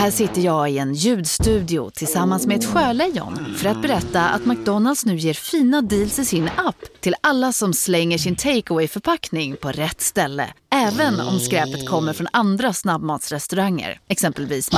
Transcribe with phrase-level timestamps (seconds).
[0.00, 5.04] Här sitter jag i en ljudstudio tillsammans med ett sjölejon för att berätta att McDonalds
[5.04, 9.72] nu ger fina deals i sin app till alla som slänger sin takeaway förpackning på
[9.72, 10.48] rätt ställe.
[10.72, 14.70] Även om skräpet kommer från andra snabbmatsrestauranger, exempelvis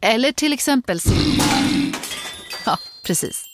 [0.00, 1.00] Eller till exempel
[2.66, 3.44] Ja, precis.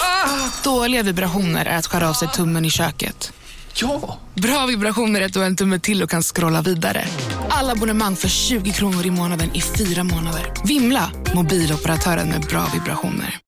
[0.00, 3.32] Ah, dåliga vibrationer är att skära av sig tummen i köket.
[3.74, 4.18] Ja!
[4.34, 7.04] Bra vibrationer är ett och en tumme till och kan scrolla vidare.
[7.48, 10.52] Alla abonnemang för 20 kronor i månaden i fyra månader.
[10.64, 11.10] Vimla!
[11.34, 13.38] Mobiloperatören med bra vibrationer.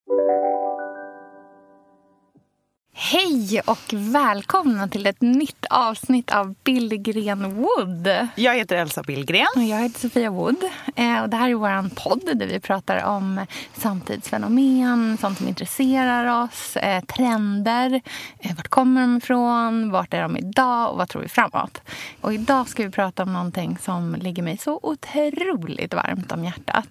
[2.95, 8.09] Hej och välkomna till ett nytt avsnitt av Billgren Wood.
[8.35, 9.47] Jag heter Elsa Billgren.
[9.57, 10.65] Och jag heter Sofia Wood.
[10.97, 16.45] Eh, och det här är vår podd där vi pratar om samtidsfenomen, sånt som intresserar
[16.45, 18.01] oss, eh, trender,
[18.39, 21.81] eh, vart kommer de ifrån, vart är de idag och vad tror vi framåt.
[22.21, 26.89] Och idag ska vi prata om någonting som ligger mig så otroligt varmt om hjärtat.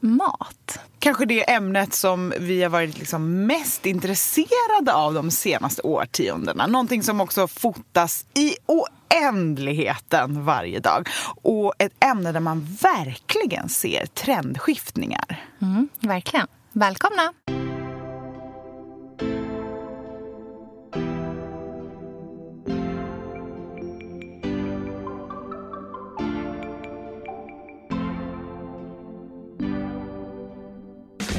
[0.00, 0.78] Mat.
[0.98, 6.66] Kanske det ämnet som vi har varit liksom mest intresserade av de senaste årtiondena.
[6.66, 11.08] Någonting som också fotas i oändligheten varje dag.
[11.42, 15.48] Och ett ämne där man verkligen ser trendskiftningar.
[15.62, 16.46] Mm, verkligen.
[16.72, 17.32] Välkomna!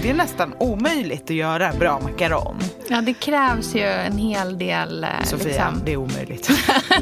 [0.01, 2.55] Det är nästan omöjligt att göra bra makaron.
[2.89, 5.03] Ja, det krävs ju en hel del...
[5.03, 6.49] eh, Sofia, liksom- det är omöjligt.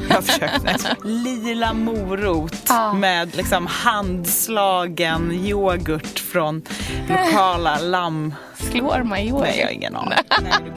[0.09, 0.87] Jag har försökt.
[1.03, 2.93] Lila morot Ja.
[2.93, 6.61] med liksom handslagen yoghurt från
[7.09, 8.33] lokala lamm...
[8.71, 9.39] Slår i år.
[9.41, 10.13] Nej, jag har ingen aning.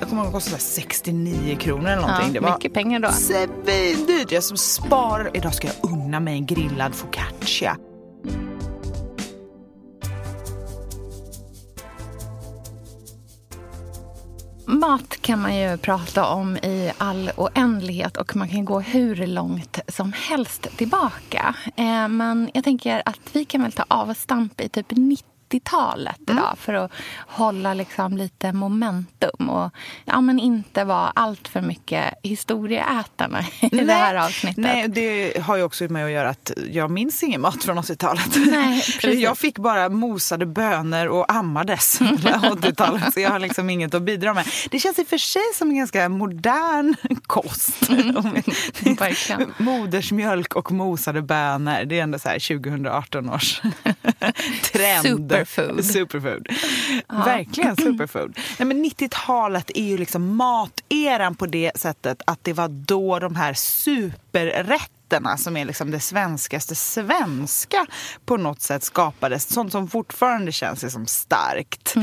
[0.00, 2.26] Jag kommer ihåg att det kostade 69 kronor eller någonting.
[2.26, 3.08] Ja, det var mycket pengar då.
[3.12, 4.32] svindyrt.
[4.32, 5.30] Jag som sparar.
[5.34, 7.76] Idag ska jag unna mig en grillad focaccia.
[14.70, 19.81] Mat kan man ju prata om i all oändlighet och man kan gå hur långt
[19.88, 21.54] som helst tillbaka.
[21.76, 24.91] Eh, men jag tänker att vi kan väl ta avstamp i typ
[25.50, 26.93] 90-talet idag för att
[27.27, 29.71] hålla liksom lite momentum och
[30.05, 34.56] ja, men inte vara allt för mycket historieätarna i det här avsnittet.
[34.56, 38.37] Nej, det har ju också med att göra att jag minns ingen mat från 80-talet.
[38.37, 39.05] Nej, precis.
[39.05, 43.15] Eller jag fick bara mosade bönor och ammades på 80-talet.
[43.15, 44.47] Så jag har liksom inget att bidra med.
[44.71, 46.94] Det känns i och för sig som en ganska modern
[47.27, 47.89] kost.
[47.89, 48.43] Mm.
[49.59, 51.84] Modersmjölk och mosade bönor.
[51.84, 53.60] Det är ändå så här 2018 års
[54.72, 55.40] trend.
[55.45, 55.84] Superfood.
[55.93, 56.47] Superfood.
[57.09, 58.39] Verkligen superfood.
[58.59, 63.37] Nej, men 90-talet är ju liksom materan på det sättet att det var då de
[63.37, 67.87] här superrätterna som är liksom det svenskaste svenska
[68.25, 69.49] på något sätt skapades.
[69.53, 71.95] Sånt som fortfarande känns liksom starkt.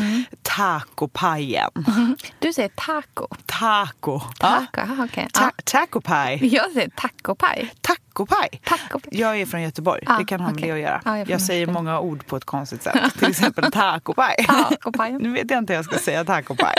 [0.41, 1.69] Tacopajen.
[2.39, 3.27] Du säger taco.
[3.45, 4.19] Taco.
[4.39, 5.27] Taco, aha, okej.
[5.33, 5.51] Ta- Ja.
[5.63, 6.39] tacopaj.
[6.55, 7.73] Jag säger tacopaj.
[8.17, 8.61] Tacopaj.
[8.63, 8.99] Taco.
[9.11, 10.03] Jag är från Göteborg.
[10.05, 10.67] Ah, det kan ha med okej.
[10.67, 11.01] det att göra.
[11.05, 13.13] Ja, jag jag säger många ord på ett konstigt sätt.
[13.19, 14.35] Till exempel tacopaj.
[15.19, 16.75] Nu vet jag inte hur jag ska säga tacopaj.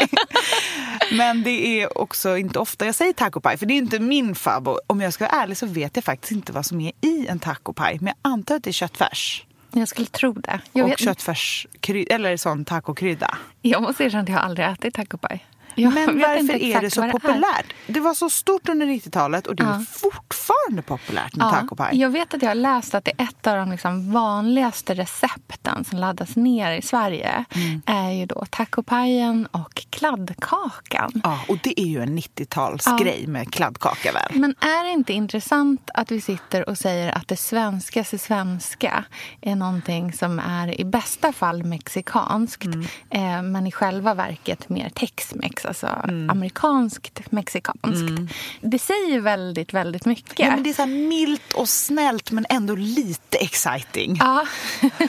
[1.12, 3.56] Men det är också inte ofta jag säger tacopaj.
[3.56, 4.34] För det är inte min.
[4.64, 7.26] Och Om jag ska vara ärlig så vet jag faktiskt inte vad som är i
[7.26, 7.98] en tacopaj.
[8.00, 9.46] Men jag antar att det är köttfärs.
[9.72, 10.60] Jag skulle tro det.
[10.72, 11.66] Jag, och vet, köttfärs,
[12.10, 13.38] eller sån tacokrydda.
[13.62, 15.46] jag måste erkänna att jag aldrig ätit tacopaj.
[15.74, 17.66] Jag Men varför är det så populärt?
[17.86, 19.84] Det var så stort under 90-talet och det är Ja.
[19.90, 22.00] fortfarande populärt med Ja, tacopaj.
[22.00, 25.84] jag vet att jag har läst att det är ett av de liksom vanligaste recepten
[25.84, 27.44] som laddas ner i Sverige.
[27.54, 27.82] Mm.
[27.86, 31.20] är ju då tacopajen och kladdkakan.
[31.24, 34.40] Ja, och det är ju en 90-talsgrej med kladdkaka väl?
[34.40, 39.04] Men är det inte intressant att vi sitter och säger att det svenskaste svenska
[39.40, 42.86] är någonting som är i bästa fall mexikanskt Mm.
[43.10, 46.30] eh, men i själva verket mer tex-mex, alltså Mm.
[46.30, 48.30] amerikanskt mexikanskt.
[48.60, 50.38] Det säger väldigt, väldigt mycket.
[50.38, 54.16] Ja, men det är så milt och snällt men ändå lite exciting.
[54.20, 54.46] Ja,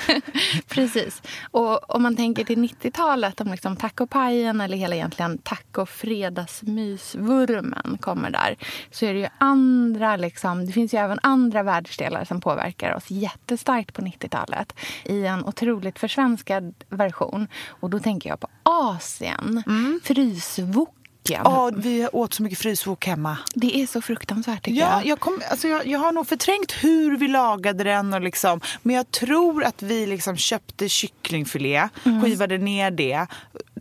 [0.67, 1.21] precis.
[1.51, 8.55] Och om man tänker till 90-talet, om liksom tacopajen eller hela egentligen taco-fredagsmysvurmen kommer där
[8.91, 13.11] så är det ju andra, liksom, det finns ju även andra världsdelar som påverkar oss
[13.11, 14.73] jättestarkt på 90-talet
[15.05, 17.47] i en otroligt försvenskad version.
[17.69, 19.63] Och då tänker jag på Asien,
[20.39, 23.37] fryswok Ja, vi åt så mycket frysvok hemma.
[23.53, 25.05] Det är så fruktansvärt tycker Ja, jag.
[25.05, 28.13] jag, kom, alltså jag, jag har nog förträngt hur vi lagade den.
[28.13, 31.89] Och liksom, men jag tror att vi liksom köpte kycklingfilé,
[32.23, 33.27] skivade ner det,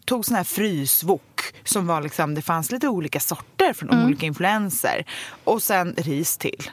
[0.05, 5.04] tog sån här frysvok som var liksom, det fanns lite olika sorter från olika influenser.
[5.44, 6.70] Och sen ris till.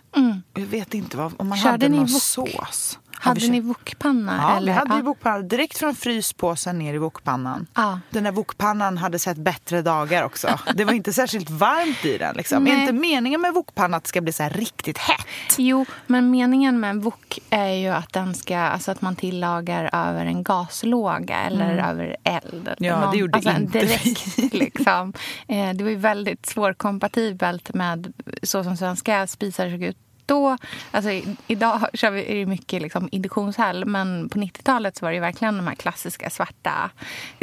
[0.53, 2.21] Jag vet inte vad, om man Körde hade någon wok?
[2.21, 2.99] sås.
[3.25, 4.37] Hade ni wokpanna?
[4.41, 4.65] Ja, eller?
[4.65, 4.97] vi hade ja.
[4.97, 5.39] ju wokpanna.
[5.39, 7.67] Direkt från fryspåsen ner i wokpannan.
[7.75, 7.99] Ja.
[8.09, 10.59] Den där wokpannan hade sett bättre dagar också.
[10.75, 12.35] Det var inte särskilt varmt i den.
[12.35, 12.67] Liksom.
[12.67, 15.25] Är inte meningen med wokpanna att det ska bli så riktigt hett?
[15.57, 19.89] Jo, men meningen med en wok är ju att den ska, alltså att man tillagar
[19.93, 22.67] över en gaslåga eller över eld.
[22.67, 22.75] Mm.
[22.77, 23.85] Ja, det gjorde alltså inte vi.
[23.85, 25.13] direkt, liksom.
[25.47, 28.13] eh, Det var ju väldigt svårkompatibelt med
[28.43, 30.57] så som svenska spisar såg ut då,
[30.91, 31.09] alltså
[31.47, 35.57] idag kör vi, är det mycket liksom induktionshäll men på 90-talet så var det verkligen
[35.57, 36.89] de här klassiska svarta.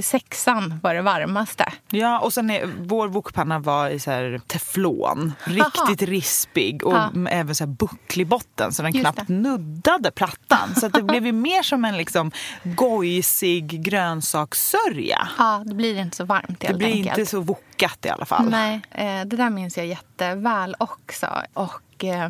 [0.03, 1.73] Sexan var det varmaste.
[1.91, 5.33] Ja, och sen är, vår wokpanna var i så teflon.
[5.45, 7.11] Riktigt rispig och Ja.
[7.31, 10.75] även så här bucklig botten så den Just knappt nuddade plattan.
[10.75, 12.31] Så det blev ju mer som en liksom
[12.65, 15.29] gojsig grönsakssörja.
[15.39, 17.19] Ja, det blir inte så varmt Det helt blir enkelt.
[17.19, 18.51] inte så wokat i alla fall.
[18.51, 21.27] Nej, eh, det där minns jag jätteväl också.
[21.55, 22.29] Och eh,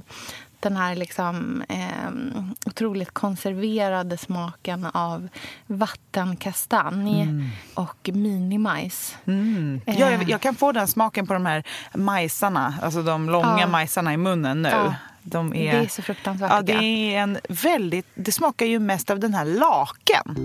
[0.60, 2.10] den här liksom, eh,
[2.66, 5.28] otroligt konserverade smaken av
[5.66, 7.28] vattenkastanj
[7.74, 9.16] och minimajs.
[9.26, 9.80] Mm.
[9.86, 10.00] Eh.
[10.00, 11.64] Ja, jag, jag kan få den smaken på de här
[11.94, 13.66] majsarna, alltså de långa Ja.
[13.66, 14.68] majsarna i munnen nu.
[14.68, 14.94] Ja.
[15.22, 16.72] De är, Det är så fruktansvärt ja, det
[17.14, 20.36] är en väldigt, det smakar ju mest av den här laken.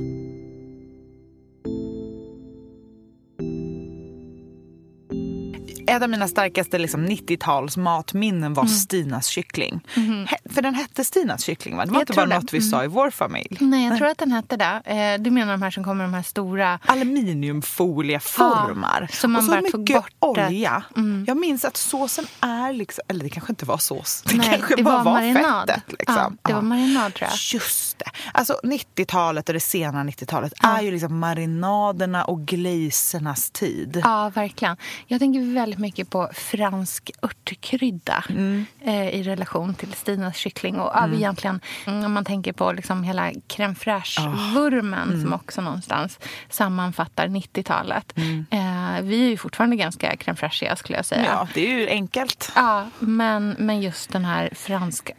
[5.87, 9.81] Ett av mina starkaste liksom, 90-tals matminnen var Stinas kyckling.
[9.95, 11.85] He- För den hette Stinas kyckling va?
[11.85, 11.99] Det var Mm.
[11.99, 12.31] Jag inte bara det.
[12.33, 12.41] Mm.
[12.43, 13.57] något vi sa i vår familj.
[13.59, 14.81] Nej, jag tror att den hette det.
[14.85, 16.79] Eh, du menar de här som kommer de här stora...
[16.85, 19.07] aluminiumfolieformar.
[19.11, 20.83] Ja, så man och så bara tog mycket bort olja.
[21.27, 24.21] Jag minns att såsen är liksom, eller det kanske inte var sås.
[24.25, 25.69] Det Nej, kanske det bara var var, marinad.
[25.69, 25.83] fettet.
[25.99, 26.15] Liksom.
[26.17, 27.37] Ja, det var marinad, tror jag.
[27.59, 28.11] Just det.
[28.31, 34.01] Alltså 90-talet och det sena 90-talet är ju liksom marinaderna och glasernas tid.
[34.03, 34.77] Ja, verkligen.
[35.07, 38.65] Jag tänker väldigt mycket på fransk örtkrydda Mm.
[38.81, 40.79] eh, i relation till Stinas kyckling.
[40.79, 41.13] Och mm.
[41.17, 45.21] egentligen, mm, om man tänker på liksom hela crème fraîche-vurmen Mm.
[45.21, 48.13] som också någonstans sammanfattar 90-talet.
[48.17, 48.45] Mm.
[48.51, 51.25] Eh, vi är ju fortfarande ganska crème fraîchiga skulle jag säga.
[51.25, 52.51] Ja, det är ju enkelt.
[52.55, 55.11] Ja, men, men just den här fransk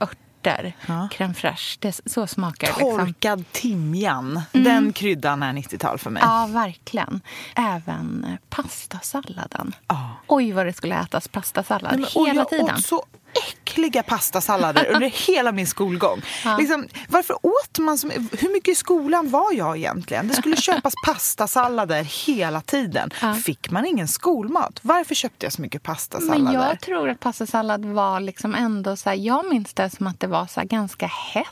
[0.48, 1.08] örter, Ja.
[1.12, 2.72] crème fraîche, det, så smakar det.
[2.84, 3.06] Liksom.
[3.06, 4.40] Torkad timjan.
[4.52, 6.22] Den kryddan är 90-tal för mig.
[6.26, 7.20] Ja, verkligen.
[7.56, 9.74] Även eh, pastasalladen.
[9.88, 10.10] Ja.
[10.26, 12.74] Oj, vad det skulle ätas pastasallad Nej, men- hela jag tiden.
[12.76, 13.04] åt så
[13.48, 16.22] äckliga pastasallader under hela min skolgång.
[16.44, 16.56] Ja.
[16.56, 18.08] Liksom, varför åt man så
[18.38, 20.28] Hur mycket i skolan var jag egentligen?
[20.28, 23.10] Det skulle köpas pastasallader hela tiden.
[23.22, 23.34] Ja.
[23.34, 24.80] Fick man ingen skolmat?
[24.82, 26.42] Varför köpte jag så mycket pastasallader?
[26.42, 30.20] Men jag tror att pastasallad var liksom ändå så här, jag minns det som att
[30.20, 31.46] det var så ganska hett.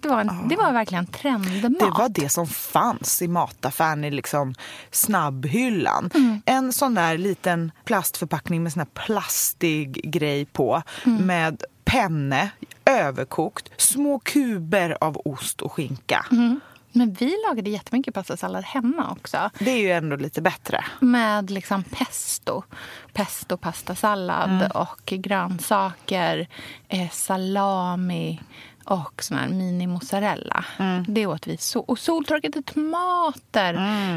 [0.00, 1.78] Det var, en, det var verkligen trendmat.
[1.80, 4.54] Det var det som fanns i mataffären i liksom
[4.90, 6.10] snabbhyllan.
[6.14, 6.42] Mm.
[6.46, 11.26] En sån där liten plastförpackning med sån här plastig grej på Mm.
[11.26, 12.50] med penne,
[12.84, 16.26] överkokt, små kuber av ost och skinka.
[16.32, 16.60] Mm.
[16.92, 19.50] Men vi lagade jättemycket pastasallad hemma också.
[19.58, 20.84] Det är ju ändå lite bättre.
[21.00, 22.62] Med liksom pesto.
[23.12, 24.70] Pesto pastasallad Mm.
[24.70, 26.48] och grönsaker,
[26.88, 28.40] eh, salami
[28.86, 30.64] och sån här mini-mozzarella.
[31.08, 31.56] Det åt vi.
[31.56, 33.74] Så, och soltorkade tomater.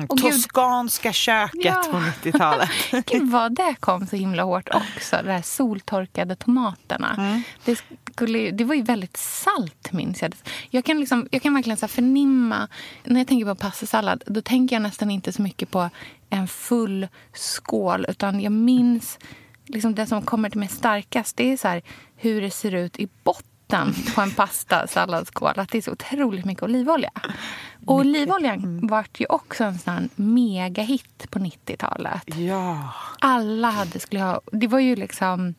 [0.10, 1.84] Och gud, Toskanska köket Ja.
[1.92, 2.70] på 90-talet.
[3.06, 5.18] Gud vad det kom så himla hårt också.
[5.24, 7.16] De här soltorkade tomaterna.
[7.18, 7.42] Mm.
[7.66, 7.84] Det,
[8.14, 10.34] skulle, det var ju väldigt salt minns jag.
[10.70, 12.68] Jag kan, liksom, jag kan verkligen så förnimma.
[13.04, 15.90] När jag tänker på pastasallad då tänker jag nästan inte så mycket på
[16.30, 18.06] en full skål.
[18.10, 19.20] Utan jag minns
[19.66, 21.38] liksom det som kommer till mig starkast.
[21.38, 21.82] Det är så här,
[22.16, 23.49] hur det ser ut i botten
[24.16, 25.54] på en pastasalladsskål.
[25.56, 27.12] Att det är så otroligt mycket olivolja.
[27.86, 32.38] Och olivoljan vart ju också en sån megahit på 90-talet.
[32.38, 32.94] Ja.
[33.20, 34.42] Alla hade, skulle ha...
[34.52, 35.56] Det var ju liksom...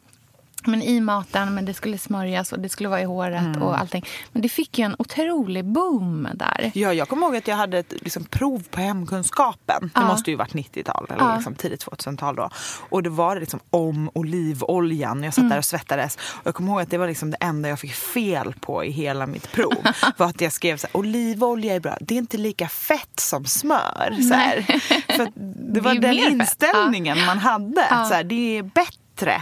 [0.66, 3.62] Men i maten, men det skulle smörjas och det skulle vara i håret Mm.
[3.62, 4.06] och allting.
[4.32, 6.70] Men det fick ju en otrolig boom där.
[6.74, 9.80] Ja, jag kommer ihåg att jag hade ett liksom, prov på hemkunskapen.
[9.94, 10.06] Det Ja.
[10.06, 11.34] måste ju varit 90-tal eller Ja.
[11.34, 12.50] liksom, tidigt 2000-tal då.
[12.88, 15.22] Och det var liksom om olivoljan.
[15.22, 15.50] Jag satt Mm.
[15.50, 16.16] där och svettades.
[16.16, 18.90] Och jag kommer ihåg att det var liksom det enda jag fick fel på i
[18.90, 19.74] hela mitt prov.
[20.16, 21.96] var att jag skrev så här, olivolja är bra.
[22.00, 24.16] Det är inte lika fett som smör.
[24.16, 24.34] Så.
[25.16, 25.28] För
[25.72, 27.86] det var är den inställningen man hade.
[27.90, 27.96] Ja.
[27.96, 28.96] Att så här, det är bättre.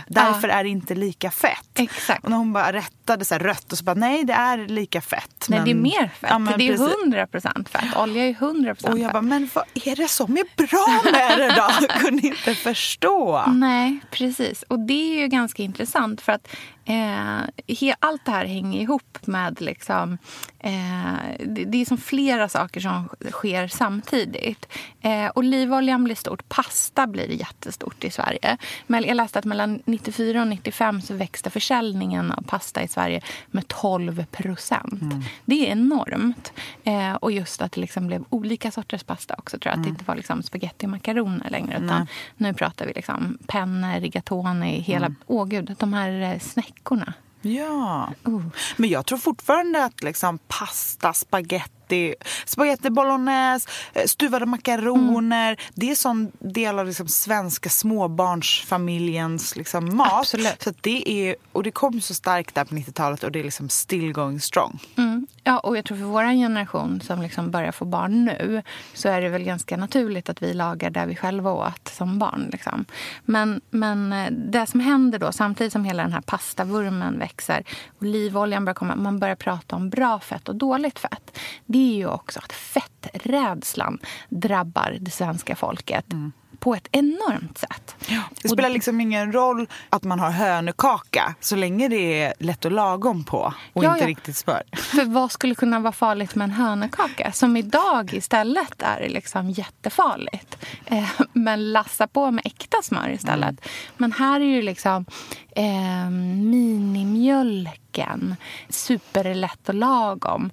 [0.09, 1.69] Därför är det inte lika fett.
[1.79, 2.25] Exakt.
[2.25, 5.01] Och när hon bara rättade så här rött och så bara nej det är lika
[5.01, 5.47] fett.
[5.49, 6.31] Nej, det är men- mer fett.
[6.31, 6.95] Ja, men det är precis.
[7.03, 7.97] 100 procent fett.
[7.97, 9.13] Olja är 100 procent Och jag fett.
[9.13, 11.71] bara, men vad är det som är bra med det då?
[11.81, 13.45] Jag kunde inte förstå.
[13.47, 14.63] Nej, precis.
[14.63, 16.49] Och det är ju ganska intressant för att
[16.89, 19.61] Eh, allt det här hänger ihop med...
[19.61, 20.19] Liksom,
[20.59, 21.15] eh,
[21.47, 24.69] det, det, är som flera saker som sker samtidigt.
[25.01, 26.49] Eh, olivoljan blir stort.
[26.49, 28.57] Pasta blir jättestort i Sverige.
[28.87, 33.21] Men jag läste att mellan 94 och 95 så växte försäljningen av pasta i Sverige
[33.47, 35.03] med 12 procent.
[35.03, 35.23] Mm.
[35.45, 36.53] Det är enormt.
[36.85, 39.59] Eh, och just att det liksom blev olika sorters pasta också.
[39.59, 39.79] tror jag.
[39.79, 39.95] Att det mm.
[39.95, 41.77] inte var liksom spaghetti och makaroner längre.
[41.77, 42.07] Utan mm.
[42.37, 45.07] Nu pratar vi liksom penne, rigatoni, hela...
[45.07, 45.17] Mm.
[45.27, 46.39] Åh gud, de här eh,
[46.79, 47.15] snäckorna.
[47.43, 48.13] Ja.
[48.29, 48.47] Uh.
[48.77, 52.15] Men jag tror fortfarande att liksom pasta, spaghetti spaghetti,
[52.47, 55.53] spaghetti bolognese, eh, stuvade makaroner.
[55.53, 55.57] Mm.
[55.75, 60.13] Det är en sån del av liksom svenska småbarnsfamiljens liksom mat.
[60.13, 60.63] Absolut.
[60.63, 63.69] Så det är, och det kom så starkt där på 90-talet och det är liksom
[63.69, 64.79] still going strong.
[64.97, 65.27] Mm.
[65.45, 68.63] Ja, och jag tror för vår generation som liksom börjar få barn nu
[68.95, 72.49] så är det väl ganska naturligt att vi lagar där vi själva åt som barn.
[72.53, 72.85] Liksom.
[73.25, 77.65] Men, men eh, det som händer då, samtidigt som hela den här pastavurmen växer,
[78.01, 81.39] olivoljan börjar komma, man börjar prata om bra fett och dåligt fett.
[81.67, 86.13] Det det är ju också att fetträdslan drabbar det svenska folket.
[86.13, 87.97] Mm på ett enormt sätt.
[88.07, 92.65] Ja, det spelar liksom ingen roll att man har hönökaka så länge det är lätt
[92.65, 94.09] och lagom på och ja, inte ja.
[94.09, 94.63] riktigt smör.
[94.73, 100.59] För vad skulle kunna vara farligt med en hönökaka som idag istället är liksom jättefarligt.
[100.87, 103.49] Eh, men lassa på med äkta smör istället.
[103.49, 103.61] Mm.
[103.97, 105.07] Men här är ju liksom
[105.51, 108.37] eh, minimjölken
[108.69, 110.51] superlätt och lagom.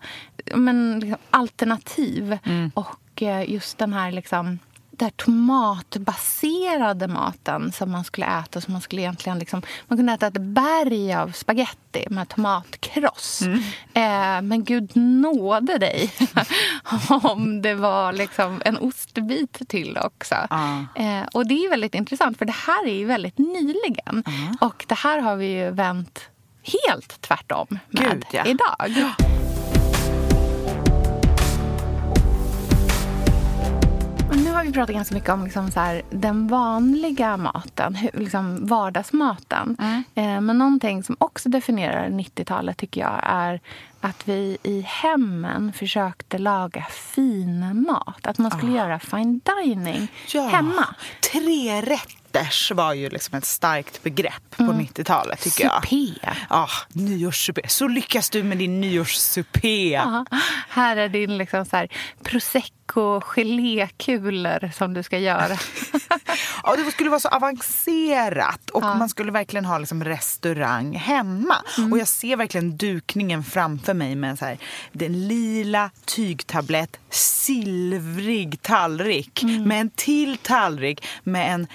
[0.55, 2.37] Men liksom, alternativ.
[2.43, 2.71] Mm.
[2.73, 4.59] Och eh, just den här liksom
[4.97, 8.61] den tomatbaserade maten som man skulle äta.
[8.61, 13.41] Som man, skulle egentligen liksom, man kunde äta ett berg av spaghetti med tomatkross.
[13.41, 13.59] Mm.
[13.93, 16.11] Eh, men gud nåde dig
[17.09, 20.35] om det var liksom en ostbit till också.
[20.35, 20.83] Uh.
[21.05, 24.23] Eh, och det är väldigt intressant, för det här är väldigt nyligen.
[24.27, 24.51] Uh.
[24.61, 26.29] Och det här har vi ju vänt
[26.83, 28.45] helt tvärtom med gud, ja.
[28.45, 29.15] idag.
[34.55, 39.77] Har vi pratat ganska mycket om liksom så här, den vanliga maten, liksom vardagsmaten.
[39.79, 40.03] Mm.
[40.15, 43.59] Eh, men någonting som också definierar 90-talet tycker jag är
[44.01, 48.27] att vi i hemmen försökte laga fin mat.
[48.27, 48.77] Att man skulle oh.
[48.77, 50.47] göra fine dining ja.
[50.47, 50.95] hemma.
[51.33, 51.81] Tre
[52.35, 54.79] rätters var ju liksom ett starkt begrepp på mm.
[54.79, 55.83] 90-talet tycker jag.
[55.83, 56.35] Supé.
[56.49, 57.61] Ja, nyårssupé.
[57.67, 59.91] Så lyckas du med din nyårssupé.
[59.91, 60.25] Ja.
[60.69, 61.87] Här är din liksom så här
[62.23, 65.57] prosecco gelékulor som du ska göra.
[66.63, 68.95] ja, det skulle vara så avancerat och ja.
[68.95, 71.55] man skulle verkligen ha liksom restaurang hemma.
[71.77, 71.91] Mm.
[71.91, 74.57] Och jag ser verkligen dukningen framför mig med en så här,
[74.91, 79.63] den lila tygtablett, silvrig tallrik mm.
[79.63, 81.67] med en till tallrik med en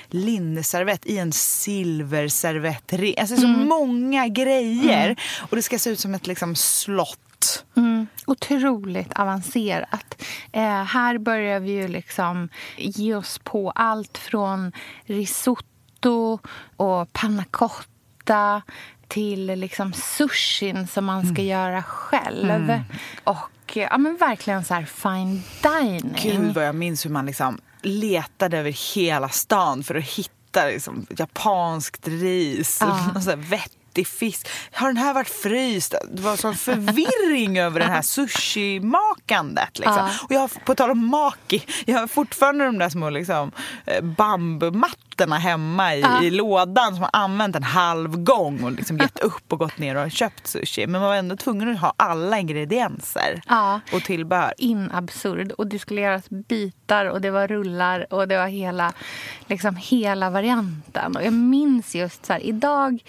[0.50, 3.14] linneservett i en silverservettring.
[3.19, 3.69] Alltså så mm.
[3.69, 5.04] många grejer.
[5.04, 5.16] Mm.
[5.50, 7.64] Och det ska se ut som ett liksom slott.
[7.76, 8.07] Mm.
[8.26, 10.23] Otroligt avancerat.
[10.52, 14.73] Eh, här börjar vi ju liksom ge oss på allt från
[15.04, 16.38] risotto
[16.76, 18.62] och panna cotta
[19.09, 21.47] till liksom sushin som man ska mm.
[21.47, 22.50] göra själv.
[22.50, 22.80] Mm.
[23.25, 26.16] Och ja, men verkligen så här fine dining.
[26.23, 31.07] Gud vad jag minns hur man liksom letade över hela stan för att hitta liksom,
[31.19, 32.78] japanskt ris.
[32.80, 33.11] Ja.
[33.14, 34.49] Och så vett vettig fisk.
[34.73, 35.94] Har den här varit fryst?
[36.11, 39.78] Det var sån förvirring över det här sushi-makandet.
[39.78, 39.97] Liksom.
[39.97, 40.11] Ja.
[40.23, 43.52] Och jag, på tal om maki, jag har fortfarande de där små liksom,
[43.87, 46.23] eh, bambumattorna hemma i, ja.
[46.23, 49.97] i lådan som har använt en halv gång och liksom gett upp och gått ner
[49.97, 50.87] och köpt sushi.
[50.87, 53.80] Men man var ändå tvungen att ha alla ingredienser ja.
[53.92, 54.54] och tillbehör.
[54.59, 55.52] In absurd.
[55.52, 58.92] Och det skulle göras bitar och det var rullar och det var hela,
[59.47, 61.16] liksom, hela varianten.
[61.16, 63.02] Och jag minns just så här, idag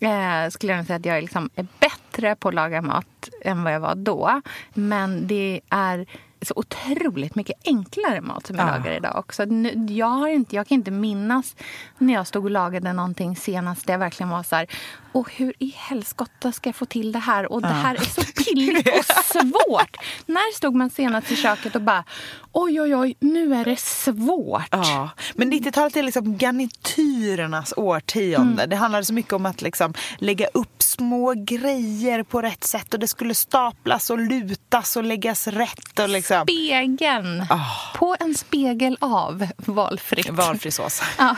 [0.00, 3.74] eh, skulle jag säga att jag liksom är bättre på att laga mat än vad
[3.74, 4.40] jag var då.
[4.74, 6.06] Men det är
[6.42, 8.76] så otroligt mycket enklare mat som jag ja.
[8.76, 9.46] lagar idag också.
[9.88, 11.56] Jag, har inte, jag kan inte minnas
[11.98, 14.66] när jag stod och lagade någonting senast där jag verkligen var så här,
[15.12, 17.52] och hur i helskotta ska jag få till det här?
[17.52, 19.96] Och det här är så pilligt och svårt.
[20.26, 22.04] När stod man senast i köket och bara
[22.52, 24.68] oj, oj, oj, nu är det svårt.
[24.70, 28.62] Ja, men 90-talet är liksom garnityrernas årtionde.
[28.62, 28.70] Mm.
[28.70, 33.00] Det handlade så mycket om att liksom lägga upp små grejer på rätt sätt och
[33.00, 35.98] det skulle staplas och lutas och läggas rätt.
[35.98, 36.27] Och liksom.
[36.42, 37.40] Spegeln.
[37.50, 37.94] Oh.
[37.94, 40.30] På en spegel av valfritt.
[40.30, 41.02] Valfri sås.
[41.18, 41.36] Ja.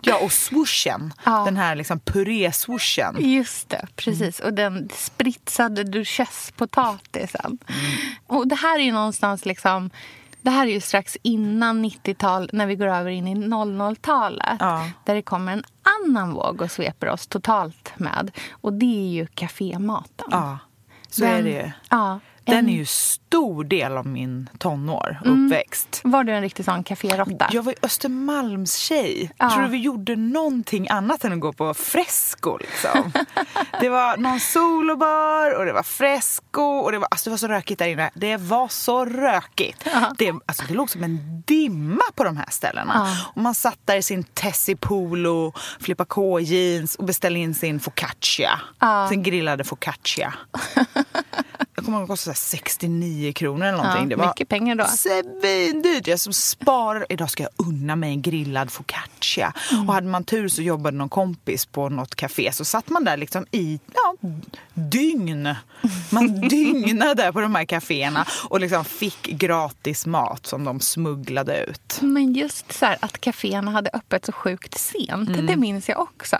[0.00, 1.12] ja, och swooshen.
[1.24, 1.44] Ja.
[1.44, 3.16] Den här liksom puré swooshen.
[3.18, 4.40] Just det, precis.
[4.40, 7.58] Och den spritsade duchesspotatisen.
[7.68, 7.90] Mm.
[8.26, 9.90] Och det här är ju någonstans liksom
[10.42, 14.56] Det här är ju strax innan 90-tal, när vi går över in i 00-talet.
[14.60, 14.90] Ja.
[15.04, 15.64] Där det kommer en
[16.04, 18.30] annan våg och sveper oss totalt med.
[18.50, 20.28] Och det är ju kafématen.
[20.30, 20.58] Ja,
[21.08, 21.70] så Den- är det ju.
[21.90, 25.46] Ja, Den en- är ju stor del av min tonår och Mm.
[25.46, 26.00] uppväxt.
[26.04, 27.48] Var du en riktig sån kaféråtta?
[27.52, 29.30] Jag var ju Östermalmstjej.
[29.38, 29.50] Ja.
[29.50, 32.56] Tror du vi gjorde någonting annat än att gå på Fresco?
[32.58, 33.12] Liksom?
[33.80, 37.48] det var någon solobar och det var Fresco och det var, alltså det var så
[37.48, 38.10] rökigt där inne.
[38.14, 39.88] Det var så rökigt.
[40.18, 42.92] Det, alltså det låg som en dimma på de här ställena.
[42.94, 43.30] Ja.
[43.34, 48.60] Och man satt där i sin Tessie Polo, Flippa K-jeans och beställde in sin focaccia.
[48.78, 49.08] Ja.
[49.08, 50.34] Sin grillade focaccia.
[51.78, 54.02] Jag kommer ihåg att det kostade så här 69 kronor eller någonting.
[54.02, 54.84] Ja, det var mycket pengar då.
[54.84, 56.06] Svindyrt!
[56.06, 57.06] Jag som sparar.
[57.08, 59.52] Idag ska jag unna mig en grillad focaccia.
[59.72, 59.88] Mm.
[59.88, 62.52] Och hade man tur så jobbade någon kompis på något café.
[62.52, 64.14] Så satt man där liksom i ja,
[64.76, 65.54] dygn.
[66.10, 71.98] Man dygnade på de här kaféerna och liksom fick gratis mat som de smugglade ut.
[72.02, 75.46] Men just så här, att kaféerna hade öppet så sjukt sent, Mm.
[75.46, 76.36] det minns jag också.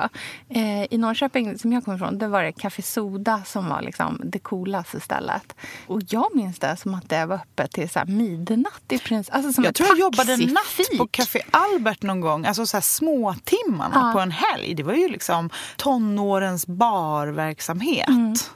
[0.48, 4.20] Eh, I Norrköping, som jag kommer ifrån, det var det Café Soda som var liksom
[4.24, 5.54] det coolaste stället.
[5.86, 9.34] Och jag minns det som att det var öppet till så midnatt i princip.
[9.34, 12.46] Alltså som Jag tror jag jobbade natt på Café Albert någon gång.
[12.46, 14.12] Alltså så här småtimmarna Ja.
[14.12, 14.74] på en helg.
[14.74, 18.08] Det var ju liksom tonårens barverksamhet.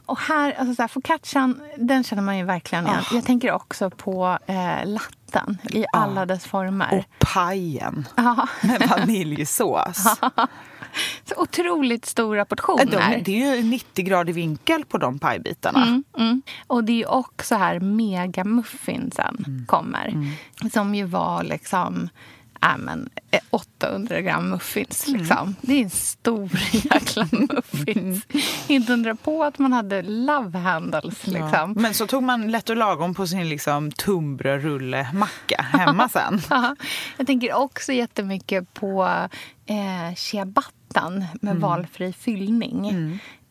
[0.07, 3.03] Och här, alltså så här, focaccian, den känner man ju verkligen igen.
[3.13, 6.99] Jag tänker också på eh, latten i alla dess former.
[6.99, 8.49] Och pajen Ja.
[8.63, 10.05] med vaniljsås.
[11.25, 12.85] Så otroligt stora portioner.
[12.87, 16.03] De, det är ju 90 grader vinkel på de pajbitarna.
[16.19, 16.43] Mm.
[16.67, 19.67] Och det är ju också här megamuffinsen Mm.
[19.67, 20.35] kommer.
[20.73, 22.09] Som ju var liksom
[22.63, 25.09] äh, men, eh, 800 gram muffins.
[25.09, 25.21] Mm.
[25.21, 25.55] Liksom.
[25.61, 28.27] Det är en stor jäkla muffins.
[28.67, 31.21] Inte undra på att man hade love handles.
[31.25, 31.33] Ja.
[31.33, 31.73] Liksom.
[31.73, 36.41] Men så tog man lätt och lagom på sin liksom tunnbrödsrullemacka hemma sen.
[36.51, 36.77] Ja.
[37.17, 39.03] Jag tänker också jättemycket på
[39.67, 41.61] eh, ciabattan med Mm.
[41.61, 42.89] valfri fyllning.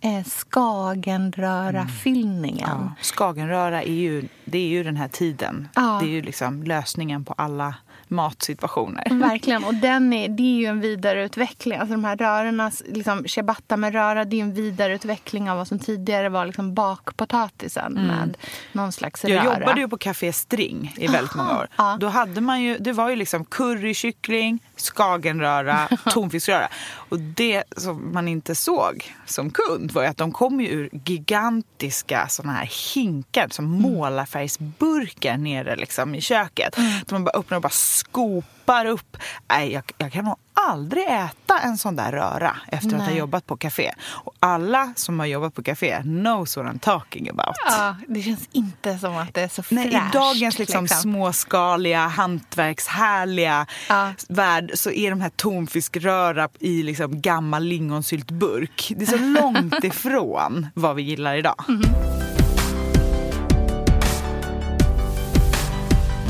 [0.02, 2.70] Eh, Skagenröra-fyllningen.
[2.70, 2.92] Ja.
[3.02, 5.68] Skagenröra är ju, det är ju den här tiden.
[5.76, 5.98] Ja.
[6.02, 7.76] Det är ju liksom lösningen på alla
[8.12, 9.08] matsituationer.
[9.12, 9.64] Verkligen.
[9.64, 11.78] Och den är, det är ju en vidareutveckling.
[11.80, 15.80] Alltså de här rörorna, liksom ciabatta med röra, det är en vidareutveckling av vad som
[15.80, 18.38] tidigare var liksom bakpotatisen med
[18.72, 19.36] någon slags Mm.
[19.36, 19.60] Jag röra.
[19.60, 21.68] jobbade ju på Café String i väldigt många år.
[21.78, 21.98] Ja.
[22.00, 26.68] Då hade man ju, det var ju liksom currykyckling, skagenröra, tonfiskröra.
[26.94, 30.90] Och det som man inte såg som kund var ju att de kom ju ur
[31.06, 33.82] gigantiska såna här hinkar som Mm.
[33.82, 36.76] målarfärgsburkar nere liksom i köket.
[36.76, 39.18] Där man bara öppnar och bara skopar upp.
[39.50, 43.18] Nej, jag, jag kan nog aldrig äta en sån där röra efter att ha Nej.
[43.18, 43.92] jobbat på café.
[44.02, 47.56] Och alla som har jobbat på café knows what I'm talking about.
[47.66, 50.16] Ja, det känns inte som att det är så Nej, fräscht.
[50.16, 54.14] I dagens liksom, småskaliga, hantverkshärliga Ja.
[54.30, 58.94] värld så är de här tonfiskröra i liksom gammal lingonsyltburk.
[58.98, 61.66] Det är så långt ifrån vad vi gillar idag.
[61.68, 61.82] Mm.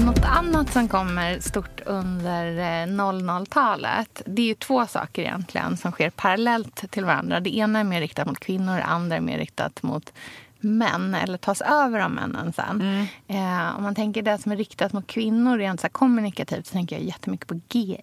[0.06, 5.92] Något annat som kommer stort under eh, 00-talet det är ju två saker egentligen som
[5.92, 7.40] sker parallellt till varandra.
[7.40, 10.14] Det ena är mer riktat mot kvinnor, det andra är mer riktat mot
[10.60, 13.08] män eller tas över av männen sen.
[13.28, 16.96] Eh, om man tänker det som är riktat mot kvinnor rent så kommunikativt så tänker
[16.96, 18.02] jag jättemycket på GI.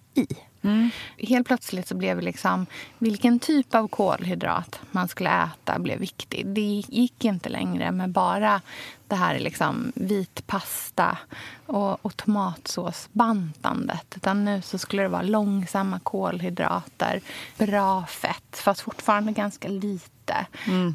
[1.17, 2.65] Helt plötsligt så blev liksom
[2.97, 6.45] vilken typ av kolhydrat man skulle äta blev viktig.
[6.45, 8.61] Det gick inte längre med bara
[9.07, 11.17] det här liksom vit pasta
[11.65, 14.13] och, och tomatsåsbantandet.
[14.15, 17.21] Utan nu så skulle det vara långsamma kolhydrater,
[17.57, 20.45] bra fett, fast fortfarande ganska lite.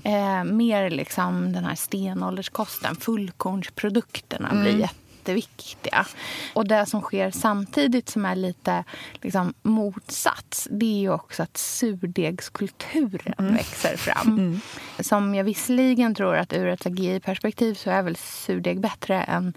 [0.05, 4.79] Eh, mer liksom den här stenålderskosten, fullkornsprodukterna blir
[5.23, 6.07] jätteviktiga.
[6.55, 8.85] Och det som sker samtidigt som är lite
[9.23, 14.61] liksom, motsats det är ju också att surdegskulturen växer fram.
[15.01, 19.53] Som jag visserligen tror att ur ett AGI-perspektiv så är väl surdeg bättre än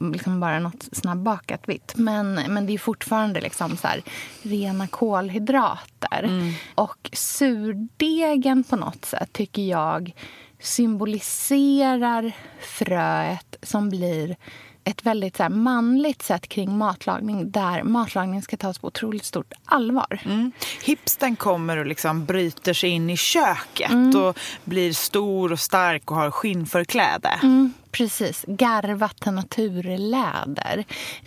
[0.00, 1.92] liksom bara något snabbbakat vitt.
[1.96, 4.02] Men, men det är fortfarande liksom så här,
[4.42, 6.52] rena kolhydrater.
[6.74, 10.12] Och surdegen på något sätt tycker jag
[10.60, 14.36] symboliserar fröet som blir
[14.90, 19.52] ett väldigt så här, manligt sätt kring matlagning där matlagning ska tas på otroligt stort
[19.64, 20.20] allvar.
[20.24, 20.52] Mm.
[20.84, 26.16] Hipsten kommer och liksom bryter sig in i köket och blir stor och stark och
[26.16, 27.28] har skinnförkläde.
[27.42, 28.44] Mm, precis.
[28.48, 30.84] Garvat naturläder.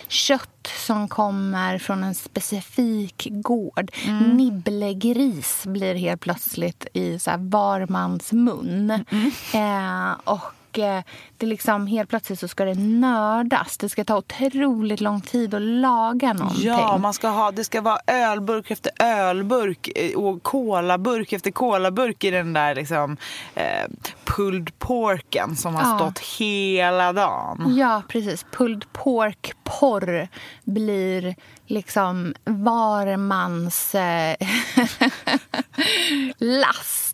[0.08, 0.50] Kött
[0.86, 3.92] som kommer från en specifik gård.
[4.34, 8.92] Nibblegris blir helt plötsligt i så här var mans mun.
[9.54, 10.42] Eh, och
[10.74, 11.04] och eh,
[11.38, 13.78] det liksom helt plötsligt så ska det nördas.
[13.78, 16.64] Det ska ta otroligt lång tid att laga någonting.
[16.66, 22.24] Ja, man ska ha, det ska vara ölburk efter ölburk eh, och kolaburk efter kolaburk
[22.24, 23.18] i den där liksom,
[23.56, 23.64] eh,
[24.24, 25.98] pulled porken som har Ja.
[26.00, 27.76] stått hela dagen.
[27.78, 28.46] Ja, precis.
[28.52, 30.28] Pulled pork porr
[30.64, 31.36] blir
[31.68, 34.36] liksom var mans eh,
[36.38, 37.13] last.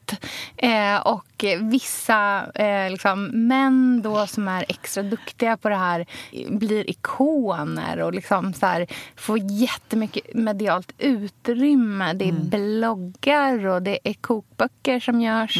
[0.58, 6.06] Eh, och vissa eh, liksom, män då som är extra duktiga på det här
[6.50, 12.14] blir ikoner och liksom så här, får jättemycket medialt utrymme.
[12.14, 15.58] Det är bloggar och det är kokböcker som görs.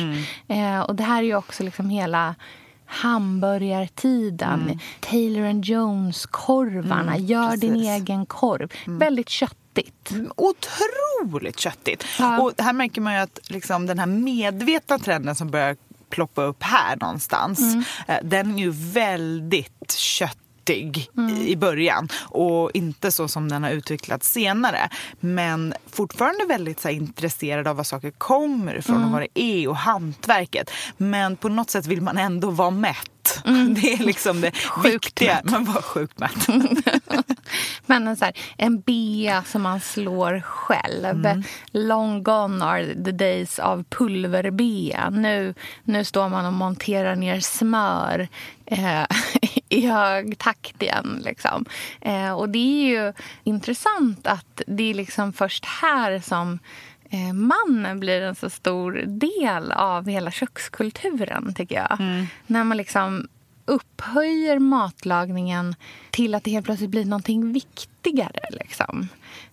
[0.48, 2.36] Eh, och det här är ju också liksom hela
[2.90, 4.62] hamburgartiden.
[4.62, 4.80] Mm.
[5.00, 7.18] Taylor and Jones-korvarna.
[7.18, 7.90] Gör din precis.
[7.90, 8.72] egen korv.
[8.86, 9.30] Väldigt
[9.76, 10.12] köttigt.
[10.36, 12.06] Otroligt köttigt.
[12.20, 12.42] Ja.
[12.42, 15.76] Och här märker man ju att liksom, den här medvetna trenden som börjar
[16.10, 17.84] ploppa upp här någonstans, Mm.
[18.08, 20.40] eh, den är ju väldigt köttig
[21.18, 21.38] Mm.
[21.38, 24.90] i början och inte så som den har utvecklats senare.
[25.20, 29.08] Men fortfarande väldigt så här, intresserad av var saker kommer ifrån Mm.
[29.08, 30.72] och vad det är och hantverket.
[30.98, 33.12] Men på något sätt vill man ändå vara mätt.
[33.76, 34.84] Det är liksom det Mm.
[34.84, 35.36] Sjukt viktiga.
[35.44, 35.52] mätt.
[35.52, 36.48] Man var sjukt mätt.
[37.86, 41.26] Men en, så här, en bea som man slår själv.
[41.26, 41.44] Mm.
[41.72, 45.10] Long gone are the days of pulverbea.
[45.10, 48.28] Nu, nu står man och monterar ner smör
[48.66, 49.04] eh,
[49.70, 51.22] i hög takt igen.
[51.26, 51.66] Liksom.
[52.02, 53.14] Eh, och det är ju
[53.44, 56.60] intressant att det är liksom först här som
[57.34, 61.98] mannen blir en så stor del av hela kökskulturen, tycker jag.
[62.48, 63.28] När man liksom
[63.70, 65.76] upphöjer matlagningen
[66.12, 68.42] till att det helt plötsligt blir någonting viktigare.
[68.52, 69.08] Liksom.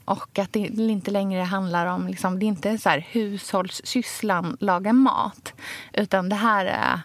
[0.04, 2.08] Och att det inte längre handlar om...
[2.08, 5.52] Liksom, det är inte så här hushållssysslan, laga mat.
[5.92, 7.00] Utan det här, är,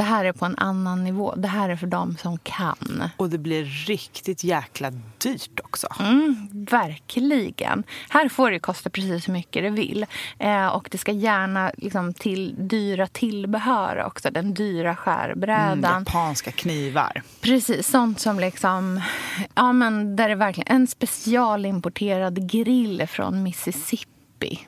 [0.00, 1.34] det här är på en annan nivå.
[1.36, 3.10] Det här är för dem som kan.
[3.16, 5.86] Och det blir riktigt jäkla dyrt också.
[6.00, 7.84] Mm, verkligen.
[8.08, 10.06] Här får det kosta precis hur mycket det vill.
[10.38, 14.30] Eh, och det ska gärna liksom, till dyra tillbehör också.
[14.30, 15.84] Den dyra skärbrädan.
[15.84, 17.22] Mm, japanska knivar.
[17.40, 19.00] Precis, sånt som liksom...
[19.54, 24.58] Ja, men där är verkligen en specialimporterad grill från Mississippi.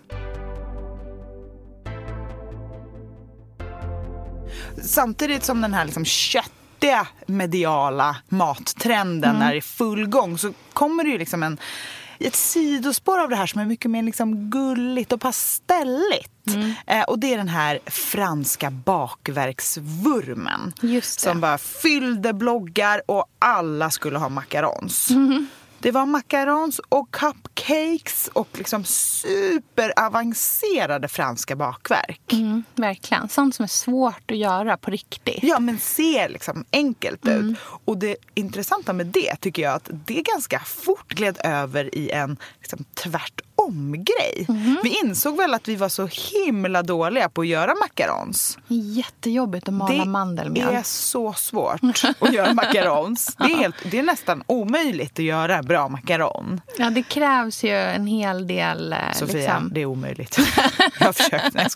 [4.84, 11.10] Samtidigt som den här liksom köttiga mediala mattrenden är i full gång så kommer det
[11.10, 11.58] ju liksom en
[12.18, 16.30] ett sidospår av det här som är mycket mer liksom gulligt och pastelligt.
[16.86, 20.72] Eh, och det är den här franska bakverksvurmen.
[21.20, 25.08] Som bara fyllde bloggar och alla skulle ha macarons.
[25.82, 32.32] Det var macarons och cupcakes och liksom superavancerade franska bakverk.
[32.32, 33.28] Mm, verkligen.
[33.28, 35.38] Sånt som är svårt att göra på riktigt.
[35.42, 37.58] Ja, men ser liksom enkelt ut.
[37.84, 42.36] Och det intressanta med det tycker jag att det ganska fort gled över i en
[42.60, 42.84] liksom,
[43.70, 44.46] tvärtom-grej.
[44.82, 46.08] Vi insåg väl att vi var så
[46.46, 48.58] himla dåliga på att göra macarons.
[48.68, 50.74] Jättejobbigt att mala Det mandelmjöl.
[50.74, 51.80] är så svårt
[52.18, 53.34] att göra macarons.
[53.38, 56.60] Det är, helt, det är nästan omöjligt att göra bra macaron.
[56.78, 58.92] Ja, det krävs ju en hel del...
[58.92, 59.70] eh, Sofia, liksom.
[59.74, 60.38] det är omöjligt.
[60.98, 61.54] Jag har försökt.
[61.54, 61.66] Nej,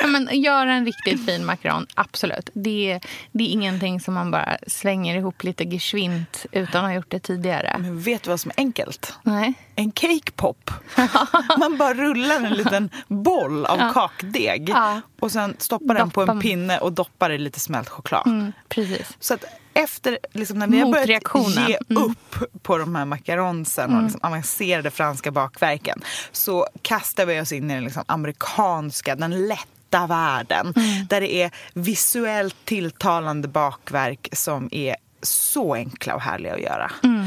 [0.00, 2.50] ja, men göra en riktigt fin makaron, absolut.
[2.54, 3.00] Det, är-
[3.32, 7.18] det är ingenting som man bara slänger ihop lite geschwint utan att ha gjort det
[7.20, 7.76] tidigare.
[7.78, 9.14] Men vet du vad som är enkelt?
[9.22, 9.54] Nej.
[9.74, 10.57] En cake pop.
[11.58, 15.00] Man bara rullar en liten boll av kakdeg Ja.
[15.20, 18.26] och sen stoppar den på en pinne och doppar i lite smält choklad.
[18.26, 19.16] Mm, precis.
[19.20, 19.44] Så att
[19.74, 22.02] efter, liksom, när vi har börjat ge Mm.
[22.04, 26.00] upp på de här macaronsen och liksom avancerade franska bakverken
[26.32, 30.72] så kastar vi oss in i den liksom amerikanska, den lätta världen.
[30.76, 31.06] Mm.
[31.06, 36.92] Där det är visuellt tilltalande bakverk som är så enkla och härliga att göra.
[37.04, 37.24] Mm.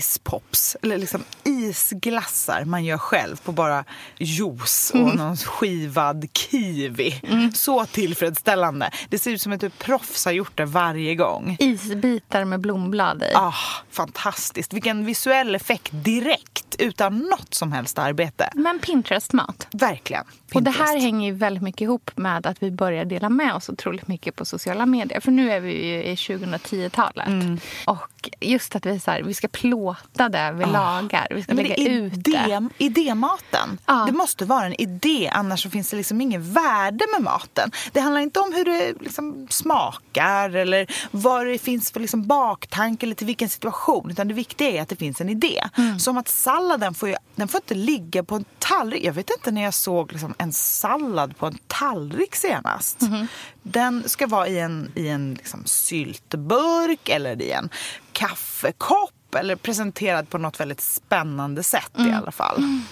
[0.00, 3.84] Ice pops, eller liksom isglassar man gör själv på bara
[4.18, 5.16] juice och Mm.
[5.16, 7.20] någon skivad kiwi.
[7.54, 8.90] Så tillfredsställande.
[9.08, 11.56] Det ser ut som att ett proffs har gjort det varje gång.
[11.60, 13.32] Isbitar med blomblad i.
[13.34, 13.54] Ah,
[13.90, 14.72] fantastiskt.
[14.72, 18.50] Vilken visuell effekt direkt utan något som helst arbete.
[18.54, 19.66] Men Pinterest-mat.
[19.72, 20.24] Verkligen.
[20.54, 21.02] Och det här Pinterest.
[21.04, 24.44] hänger ju väldigt mycket ihop med att vi börjar dela med oss otroligt mycket på
[24.44, 25.20] sociala medier.
[25.20, 27.26] För nu är vi ju i 2010-talet.
[27.28, 27.58] Mm.
[27.86, 31.26] Och just att vi, så här, vi ska plåta det vi lagar.
[31.30, 31.54] Vi ska Ah.
[31.56, 32.30] Men lägga det är ut det.
[32.30, 33.78] idé, idématen.
[33.86, 34.04] Ja.
[34.06, 37.70] Det måste vara en idé, annars så finns det liksom ingen värde med maten.
[37.92, 43.06] Det handlar inte om hur det liksom smakar eller vad det finns för liksom baktanke
[43.06, 44.10] eller till vilken situation.
[44.10, 45.64] Utan det viktiga är att det finns en idé.
[45.76, 45.98] Mm.
[45.98, 46.28] Som att
[46.64, 49.04] salladen får, ju, den får inte ligga på en tallrik.
[49.04, 53.00] Jag vet inte när jag såg liksom en sallad på en tallrik senast.
[53.00, 53.26] Mm-hmm.
[53.62, 57.68] den ska vara i en, i en liksom syltburk eller i en
[58.12, 62.10] kaffekopp eller presenterad på något väldigt spännande sätt mm.
[62.10, 62.56] i alla fall.
[62.56, 62.82] Mm.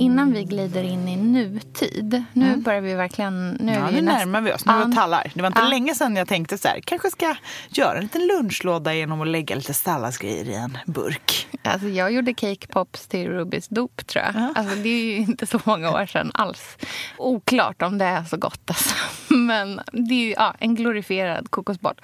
[0.00, 2.24] Innan vi glider in i nutid.
[2.32, 2.62] Nu mm.
[2.62, 3.50] börjar vi verkligen...
[3.60, 4.66] Nu, ja, nu närmar vi oss.
[4.66, 5.32] Nu um, tallar.
[5.34, 7.36] Det var inte um, länge sedan jag tänkte så här, kanske ska
[7.68, 11.48] göra en liten lunchlåda genom att lägga lite salladsgrejer i en burk.
[11.62, 14.34] Alltså, jag gjorde cake pops till Rubys dop, tror jag.
[14.34, 14.52] Ja.
[14.54, 16.76] Alltså, det är ju inte så många år sedan alls.
[17.18, 18.62] Oklart om det är så gott.
[18.66, 18.94] Alltså.
[19.34, 21.94] Men det är ju ja, en glorifierad kokosboll.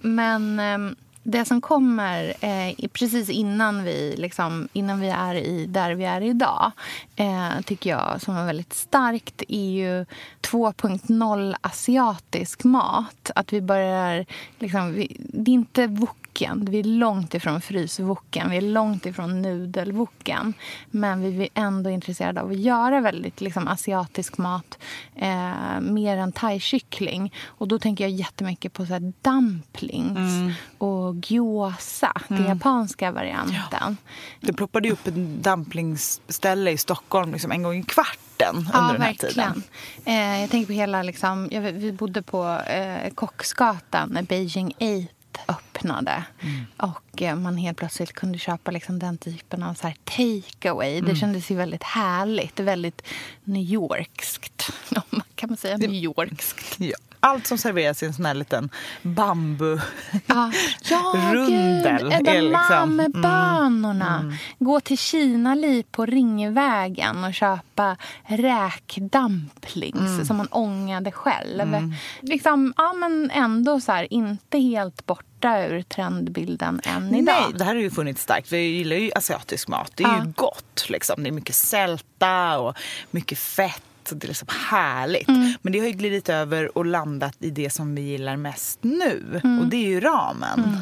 [0.00, 0.60] Men...
[1.22, 6.20] Det som kommer eh, precis innan vi, liksom, innan vi är i, där vi är
[6.20, 6.72] idag
[7.16, 10.04] eh, tycker jag som är väldigt starkt är ju
[10.42, 13.30] 2.0 asiatisk mat.
[13.34, 14.26] Att vi börjar...
[14.58, 15.86] Liksom, vi, det är inte
[16.40, 16.64] woken.
[16.70, 18.50] Vi är långt ifrån fryswoken.
[18.50, 20.54] Vi är långt ifrån nudelwoken.
[20.90, 24.78] Men vi är ändå intresserade av att göra väldigt liksom, asiatisk mat.
[25.16, 27.34] Eh, mer än thaikyckling.
[27.46, 30.52] Och då tänker jag jättemycket på så här, dumplings mm.
[30.78, 32.12] och gyoza.
[32.30, 32.42] Mm.
[32.42, 33.56] Den japanska varianten.
[33.70, 33.94] Ja.
[34.40, 38.92] Det ploppade ju upp ett dumplingsställe i Stockholm liksom, en gång i kvarten ja, under
[38.92, 39.52] den här verkligen.
[39.54, 39.62] tiden.
[40.04, 41.02] Eh, jag tänker på hela...
[41.02, 46.24] Liksom, jag, vi bodde på eh, Kocksgatan Beijing 8 öppnade.
[46.40, 46.66] Mm.
[46.76, 47.02] Och
[47.36, 50.98] man helt plötsligt kunde köpa liksom den typen av take-away.
[50.98, 51.10] Mm.
[51.10, 52.60] Det kändes ju väldigt härligt.
[52.60, 53.02] Väldigt
[53.44, 54.72] New Yorkskt.
[55.34, 56.80] kan man säga New Yorkskt?
[56.80, 56.96] Ja.
[57.22, 58.70] Allt som serveras i en sån här liten
[59.02, 59.78] bambu
[60.26, 60.52] ja.
[60.90, 62.10] ja, rundel.
[62.10, 64.14] Gud, edamamebönorna.
[64.16, 64.26] Mm.
[64.26, 64.36] Mm.
[64.58, 70.24] Gå till Kina-li på Ringvägen och köpa räkdumplings mm.
[70.24, 71.60] som man ångade själv.
[71.60, 71.94] Mm.
[72.20, 75.06] Liksom, ja, men ändå så här, inte helt
[75.40, 77.24] borta ur trendbilden än idag.
[77.24, 78.52] Nej, det här har ju funnits starkt.
[78.52, 79.92] Vi gillar ju asiatisk mat.
[79.94, 80.24] Det är ja.
[80.24, 80.86] ju gott.
[80.88, 81.22] Liksom.
[81.22, 82.76] Det är mycket sälta och
[83.10, 85.28] mycket fett det är liksom härligt.
[85.28, 85.52] Mm.
[85.62, 89.40] Men det har ju glidit över och landat i det som vi gillar mest nu.
[89.44, 89.60] Mm.
[89.60, 90.64] Och det är ju ramen.
[90.64, 90.76] Mm.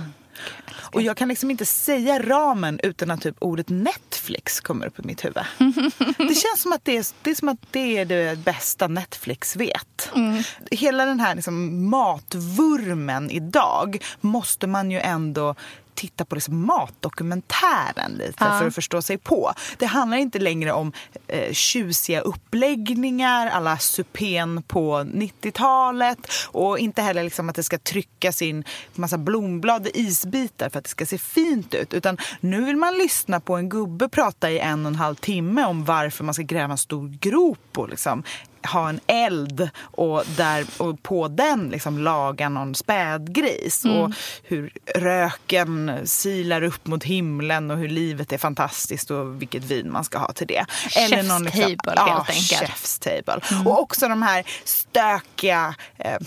[0.92, 5.02] Och jag kan liksom inte säga ramen utan att typ ordet Netflix kommer upp i
[5.02, 5.44] mitt huvud.
[6.18, 9.56] det känns som att det är, det är, som att det, är det bästa Netflix
[9.56, 10.10] vet.
[10.14, 10.42] Mm.
[10.70, 15.54] Hela den här liksom matvurmen idag måste man ju ändå
[15.98, 18.58] titta på liksom matdokumentären lite ja.
[18.58, 19.52] för att förstå sig på.
[19.78, 20.92] Det handlar inte längre om
[21.26, 28.42] eh, tjusiga uppläggningar alla supén på 90-talet och inte heller liksom att det ska tryckas
[28.42, 31.94] in massa blomblad i isbitar för att det ska se fint ut.
[31.94, 35.64] Utan nu vill man lyssna på en gubbe prata i en och en halv timme
[35.64, 38.22] om varför man ska gräva en stor grop och liksom
[38.72, 43.84] ha en eld och, där, och på den liksom laga någon spädgris.
[43.84, 43.96] Mm.
[43.96, 49.92] Och hur röken silar upp mot himlen och hur livet är fantastiskt och vilket vin
[49.92, 50.64] man ska ha till det.
[50.96, 52.70] Eller någon liksom, table ja, helt enkelt.
[52.70, 53.40] Chef's table.
[53.50, 53.66] Mm.
[53.66, 56.18] Och också de här stökiga eh,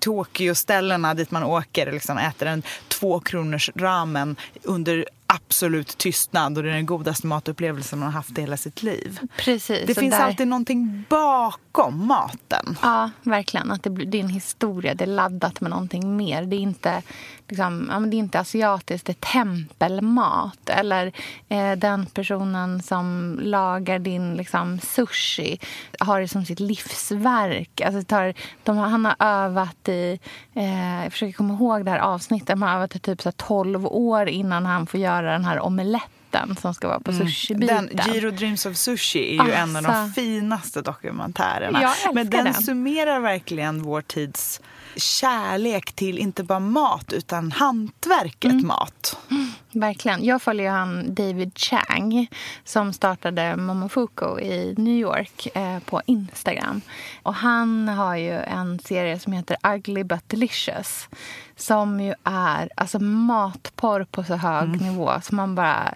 [0.00, 6.62] Tokyo-ställena dit man åker och liksom äter en två kronors ramen under absolut tystnad och
[6.64, 9.18] det är den godaste matupplevelsen man har haft i hela sitt liv.
[9.36, 10.24] Precis, det finns där...
[10.24, 12.76] alltid någonting bakom maten.
[12.82, 13.70] Ja, verkligen.
[13.70, 16.42] Att det, det är en historia, det är laddat med någonting mer.
[16.42, 17.02] Det är inte,
[17.48, 20.68] liksom, ja, det är inte asiatiskt, det är tempelmat.
[20.68, 21.12] Eller
[21.48, 25.58] eh, den personen som lagar din liksom, sushi
[26.00, 27.80] har det som sitt livsverk.
[27.80, 30.18] Alltså, tar, de, han har övat i,
[30.54, 33.86] eh, jag försöker komma ihåg det här avsnittet, han har övat i typ så 12
[33.86, 36.19] år innan han får göra den här omeletten
[36.60, 37.26] som ska vara på mm.
[37.26, 37.90] sushibiten.
[37.92, 41.94] Den, Giro Dreams of Sushi är ju alltså, en av de finaste dokumentärerna.
[42.14, 44.60] Men den, den summerar verkligen vår tids
[44.96, 48.66] kärlek till inte bara mat utan hantverket mm.
[48.66, 49.18] mat.
[49.30, 50.24] Mm, verkligen.
[50.24, 52.28] Jag följer han David Chang
[52.64, 56.80] som startade Momofuku i New York eh, på Instagram.
[57.22, 61.08] Och Han har ju en serie som heter Ugly but delicious
[61.56, 64.78] som ju är alltså, matporr på så hög mm.
[64.78, 65.94] nivå så man bara...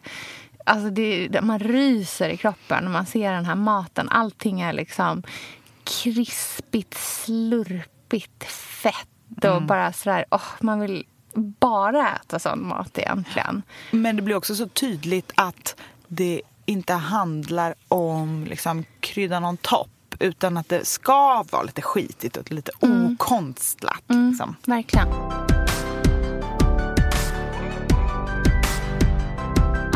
[0.66, 4.08] Alltså det, man ryser i kroppen när man ser den här maten.
[4.08, 5.22] Allting är liksom
[5.84, 6.94] krispigt,
[8.04, 9.66] slurpigt, fett och mm.
[9.66, 10.24] bara sådär...
[10.30, 11.06] Oh, man vill
[11.60, 13.62] bara äta sån mat egentligen.
[13.90, 15.76] Men det blir också så tydligt att
[16.08, 19.88] det inte handlar om liksom, krydda någon topp
[20.18, 23.12] utan att det ska vara lite skitigt och lite mm.
[23.12, 24.10] okonstlat.
[24.10, 24.56] Mm, liksom.
[24.64, 25.08] Verkligen.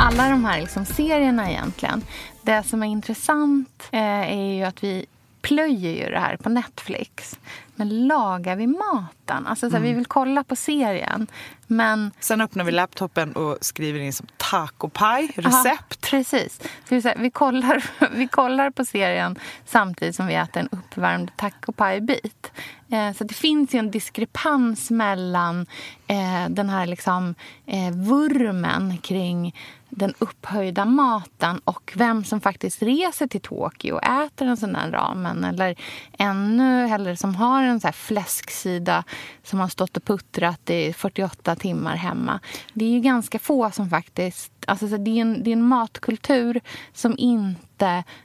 [0.00, 2.02] alla de här liksom serierna egentligen.
[2.42, 5.06] Det som är intressant eh, är ju att vi
[5.42, 7.38] plöjer ju det här på Netflix.
[7.74, 9.46] Men lagar vi maten?
[9.46, 9.88] Alltså, så mm.
[9.88, 11.26] Vi vill kolla på serien,
[11.66, 12.10] men...
[12.20, 15.56] Sen öppnar vi laptopen och skriver in som tacopaj, recept.
[15.56, 16.60] Aha, precis.
[16.88, 17.84] Säga, vi, kollar,
[18.16, 22.52] vi kollar på serien samtidigt som vi äter en uppvärmd tacopaj-bit.
[22.90, 25.66] Eh, så det finns ju en diskrepans mellan
[26.06, 27.34] eh, den här liksom,
[27.66, 29.54] eh, vurmen kring
[29.90, 34.90] den upphöjda maten och vem som faktiskt reser till Tokyo och äter en sån där
[34.90, 35.44] ramen.
[35.44, 35.76] Eller
[36.18, 39.04] ännu hellre som har en så fläsksida
[39.42, 42.40] som har stått och puttrat i 48 timmar hemma.
[42.72, 44.52] Det är ju ganska få som faktiskt...
[44.66, 46.60] Alltså det, är en, det är en matkultur
[46.92, 47.67] som inte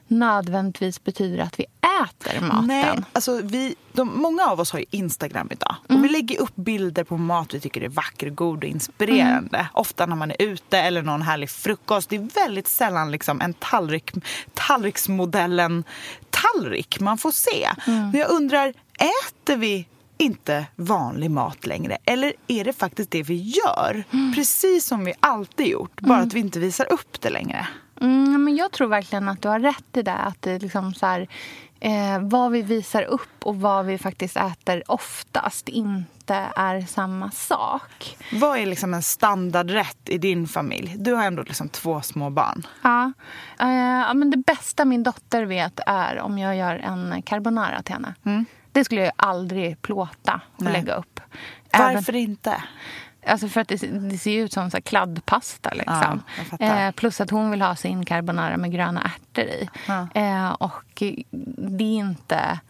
[0.06, 1.66] nödvändigtvis betyder att vi
[2.02, 2.66] äter maten.
[2.66, 5.76] Nej, alltså vi, de, många av oss har ju Instagram idag.
[5.88, 6.00] Mm.
[6.00, 9.58] Och vi lägger upp bilder på mat vi tycker är vacker, god och inspirerande.
[9.58, 9.66] Mm.
[9.72, 12.10] Ofta när man är ute eller någon härlig frukost.
[12.10, 14.10] Det är väldigt sällan liksom en tallrik,
[14.54, 15.84] tallriksmodellen
[16.30, 17.68] tallrik man får se.
[17.86, 18.10] Mm.
[18.10, 19.86] Men jag undrar, äter vi
[20.18, 21.98] inte vanlig mat längre?
[22.04, 24.04] Eller är det faktiskt det vi gör?
[24.10, 24.34] Mm.
[24.34, 26.28] Precis som vi alltid gjort, bara mm.
[26.28, 27.66] att vi inte visar upp det längre.
[28.04, 30.12] Mm, men jag tror verkligen att du har rätt i det.
[30.12, 31.28] Att det liksom så här,
[31.80, 38.16] eh, vad vi visar upp och vad vi faktiskt äter oftast inte är samma sak.
[38.32, 40.94] Vad är liksom en standardrätt i din familj?
[40.98, 42.66] Du har ändå liksom två små barn.
[42.82, 43.12] Ja.
[43.58, 48.14] Eh, men det bästa min dotter vet är om jag gör en carbonara till henne.
[48.24, 48.44] Mm.
[48.72, 50.72] Det skulle jag aldrig plåta och Nej.
[50.72, 51.20] lägga upp.
[51.72, 52.20] Varför Även...
[52.22, 52.62] inte?
[53.26, 53.76] Alltså för att det,
[54.10, 55.70] det ser ut som så kladdpasta.
[55.70, 56.22] Liksom.
[56.58, 59.68] Ja, eh, plus att hon vill ha sin carbonara med gröna ärtor i.
[59.86, 60.08] Ja.
[60.14, 61.02] Eh, och
[61.56, 62.60] det är inte...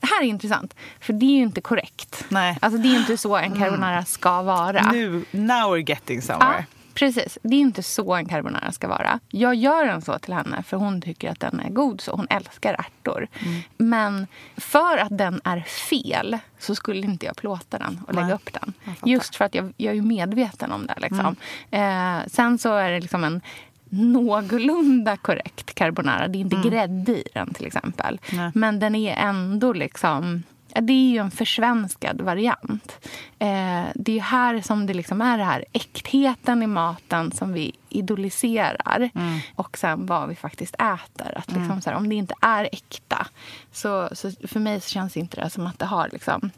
[0.00, 2.24] Det här är intressant, för det är ju inte korrekt.
[2.28, 2.58] Nej.
[2.60, 4.90] Alltså det är inte så en carbonara ska vara.
[4.92, 6.64] Nu, now we're getting somewhere.
[6.70, 6.79] Ja.
[7.00, 7.38] Precis.
[7.42, 9.20] Det är inte så en carbonara ska vara.
[9.28, 12.12] Jag gör en så till henne för hon tycker att den är god så.
[12.12, 13.28] Hon älskar ärtor.
[13.38, 13.60] Mm.
[13.76, 18.34] Men för att den är fel så skulle inte jag plåta den och lägga Nej.
[18.34, 18.72] upp den.
[19.04, 20.94] Just för att jag, jag är medveten om det.
[20.96, 21.36] Liksom.
[21.70, 22.18] Mm.
[22.20, 23.40] Eh, sen så är det liksom en
[23.88, 26.28] någorlunda korrekt carbonara.
[26.28, 26.70] Det är inte mm.
[26.70, 28.20] grädde i den till exempel.
[28.32, 28.50] Nej.
[28.54, 30.42] Men den är ändå liksom
[30.74, 32.98] det är ju en försvenskad variant.
[33.38, 37.72] Eh, det är här som det liksom är det här äktheten i maten som vi
[37.88, 39.10] idoliserar.
[39.14, 39.38] Mm.
[39.54, 41.38] Och sen vad vi faktiskt äter.
[41.38, 41.80] Att liksom mm.
[41.86, 43.26] här, om det inte är äkta
[43.72, 46.50] så, så för mig så känns inte det som att det har liksom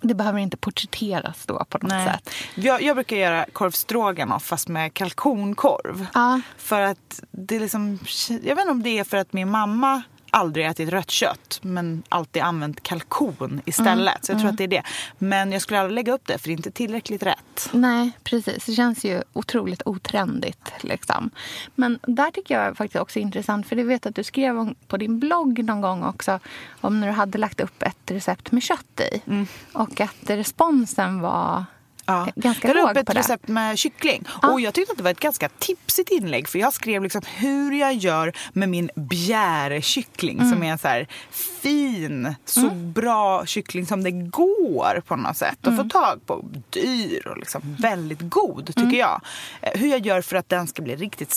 [0.00, 2.06] det behöver inte porträtteras då på något Nej.
[2.06, 2.30] sätt.
[2.54, 6.06] Jag, jag brukar göra korv fast med kalkonkorv.
[6.14, 6.40] Ja.
[6.56, 10.02] För att det liksom, jag vet inte om det är för att min mamma
[10.34, 13.98] aldrig ätit rött kött men alltid använt kalkon istället.
[13.98, 14.18] Mm.
[14.22, 14.50] Så jag tror mm.
[14.50, 14.82] att det är det.
[15.18, 17.70] Men jag skulle aldrig lägga upp det för det är inte tillräckligt rätt.
[17.72, 18.64] Nej, precis.
[18.64, 20.72] Det känns ju otroligt otrendigt.
[20.80, 21.30] Liksom.
[21.74, 24.96] Men där tycker jag faktiskt också är intressant för det vet att du skrev på
[24.96, 26.40] din blogg någon gång också
[26.80, 29.22] om när du hade lagt upp ett recept med kött i.
[29.26, 29.46] Mm.
[29.72, 31.64] Och att responsen var
[32.06, 32.28] Ja.
[32.36, 34.24] Ganska jag la upp ett recept med kyckling.
[34.42, 34.52] Ja.
[34.52, 36.48] Och jag tyckte att det var ett ganska tipsigt inlägg.
[36.48, 40.50] För jag skrev liksom hur jag gör med min bjärekyckling mm.
[40.50, 42.92] som är en så här fin, så mm.
[42.92, 45.58] bra kyckling som det går på något sätt.
[45.60, 45.76] Att mm.
[45.76, 46.44] få tag på.
[46.70, 48.96] Dyr och liksom väldigt god tycker mm.
[48.96, 49.20] jag.
[49.62, 51.32] Eh, hur jag gör för att den ska bli riktigt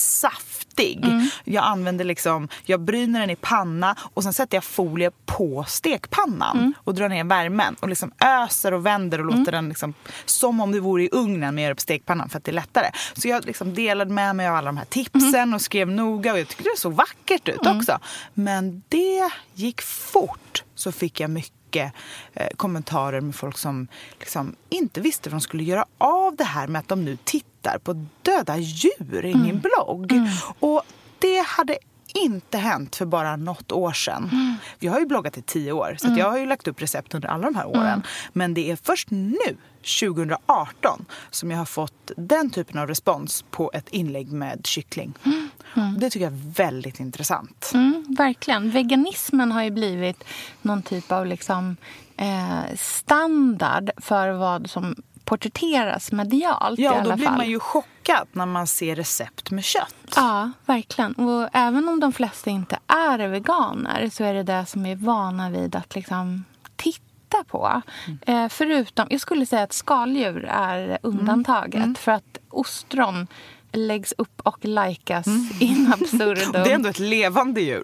[0.78, 1.06] saftig.
[1.06, 1.28] Mm.
[1.44, 6.58] Jag använder liksom, jag bryner den i panna och sen sätter jag folie på stekpannan
[6.58, 6.74] mm.
[6.84, 9.94] och drar ner värmen och liksom öser och vänder och låter den liksom
[10.26, 12.52] som som om det vore i ugnen men gör det på stekpannan för att det
[12.52, 12.92] är lättare.
[13.14, 15.54] Så jag liksom delade med mig av alla de här tipsen mm.
[15.54, 17.78] och skrev noga och jag tyckte det såg vackert ut mm.
[17.78, 18.00] också.
[18.34, 21.94] Men det gick fort så fick jag mycket
[22.34, 23.88] eh, kommentarer med folk som
[24.20, 27.57] liksom inte visste vad de skulle göra av det här med att de nu tittar
[27.84, 29.42] på döda djur i mm.
[29.42, 30.12] min blogg.
[30.12, 30.28] Mm.
[30.60, 30.82] Och
[31.20, 31.78] det hade
[32.14, 34.30] inte hänt för bara något år sedan.
[34.32, 34.56] Mm.
[34.80, 36.20] Jag har ju bloggat i tio år, så mm.
[36.20, 37.88] jag har ju lagt upp recept under alla de här åren.
[37.88, 38.02] Mm.
[38.34, 39.58] Men det är först nu,
[40.02, 45.14] 2018, som jag har fått den typen av respons på ett inlägg med kyckling.
[45.24, 45.50] Mm.
[45.76, 46.00] mm.
[46.00, 47.72] Det tycker jag är väldigt intressant.
[47.74, 48.72] Mm, verkligen.
[48.72, 50.24] Veganismen har ju blivit
[50.62, 51.78] någon typ av liksom,
[52.18, 54.96] eh, standard för vad som
[55.28, 59.64] porträtteras medialt ja, i alla då blir man ju chockad när man ser recept med
[59.64, 60.14] kött.
[60.16, 61.14] Ja, verkligen.
[61.14, 65.50] Och även om de flesta inte är veganer så är det det som är vana
[65.50, 67.82] vid att liksom titta på.
[68.08, 68.20] Mm.
[68.46, 71.76] Eh, förutom, jag skulle säga att skaldjur är undantaget.
[71.76, 71.84] Mm.
[71.84, 71.96] Mm.
[71.96, 73.28] För att ostron
[73.72, 75.50] läggs upp och likas mm.
[75.60, 76.52] in absurdum.
[76.52, 77.84] Det är ändå ett levande djur.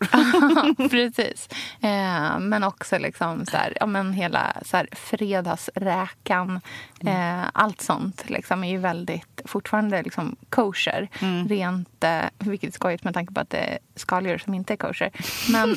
[0.90, 1.50] Precis.
[1.82, 6.62] Eh, men också liksom så här, ja, men hela så här, fredagsräkan.
[7.02, 7.40] Mm.
[7.40, 11.10] Eh, allt sånt liksom, är ju väldigt fortfarande liksom, kosher.
[11.20, 11.48] Mm.
[11.48, 14.78] Rent, eh, vilket är skojigt med tanke på att det är skaldjur som inte är
[14.78, 15.12] kosher.
[15.52, 15.76] Men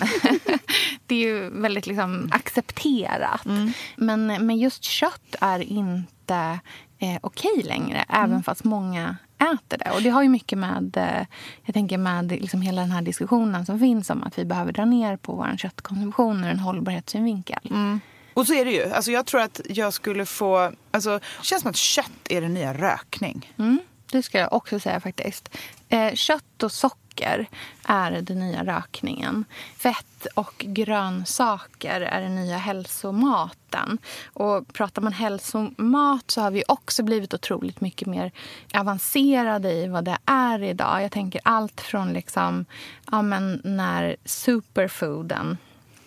[1.07, 3.47] det är ju väldigt liksom, accepterat.
[3.47, 3.73] Mm.
[3.97, 6.59] Men, men just kött är inte
[6.99, 8.05] eh, okej okay längre.
[8.09, 8.25] Mm.
[8.25, 9.91] Även fast många äter det.
[9.91, 11.27] Och det har ju mycket med, eh,
[11.65, 14.85] jag tänker med liksom hela den här diskussionen som finns om att vi behöver dra
[14.85, 17.61] ner på vår köttkonsumtion ur en hållbarhetssynvinkel.
[17.71, 18.01] Mm.
[18.35, 18.93] Och så är det ju.
[18.93, 20.73] Alltså jag tror att jag skulle få...
[20.91, 23.53] Alltså, det känns som att kött är den nya rökning.
[23.59, 23.79] Mm,
[24.11, 25.57] det ska jag också säga faktiskt.
[25.89, 29.45] Eh, kött och socker är den nya rökningen.
[29.77, 33.99] Fett och grönsaker är den nya hälsomaten.
[34.27, 38.33] Och pratar man hälsomat så har vi också blivit otroligt mycket mer
[38.75, 41.03] avancerade i vad det är idag.
[41.03, 42.65] Jag tänker allt från liksom,
[43.11, 45.57] ja, men när superfooden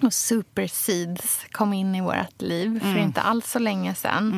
[0.02, 2.80] och superseeds kom in i vårt liv mm.
[2.80, 4.34] för inte alls så länge sedan.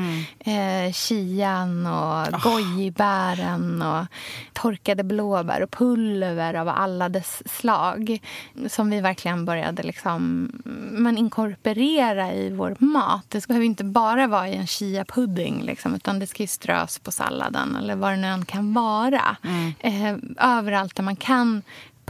[0.46, 0.88] Mm.
[0.88, 2.44] Eh, chian och oh.
[2.44, 4.06] gojibären och
[4.54, 8.22] torkade blåbär och pulver av alla dess slag
[8.68, 10.52] som vi verkligen började liksom,
[10.92, 13.26] men inkorporera i vår mat.
[13.30, 17.76] Det ju inte bara vara i en chia-pudding liksom, utan det ska strös på salladen
[17.76, 19.38] eller vad det nu än kan vara.
[19.44, 19.74] Mm.
[19.80, 20.16] Eh,
[20.58, 21.62] överallt där man kan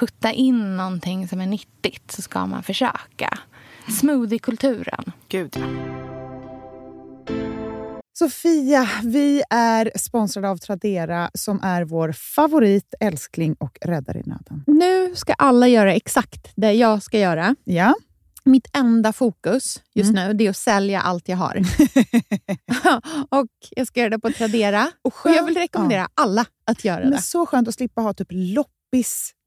[0.01, 3.37] putta in någonting som är nyttigt så ska man försöka.
[3.99, 5.11] Smoothiekulturen.
[5.27, 5.57] Gud,
[8.13, 14.63] Sofia, vi är sponsrade av Tradera som är vår favorit, älskling och räddare i nöden.
[14.67, 17.55] Nu ska alla göra exakt det jag ska göra.
[17.63, 17.95] Ja.
[18.43, 20.27] Mitt enda fokus just mm.
[20.27, 21.55] nu det är att sälja allt jag har.
[23.41, 24.91] och Jag ska göra det på Tradera.
[25.01, 26.09] Och, och jag vill rekommendera ja.
[26.13, 27.21] alla att göra Men det.
[27.21, 29.33] Så skönt att slippa ha typ loppis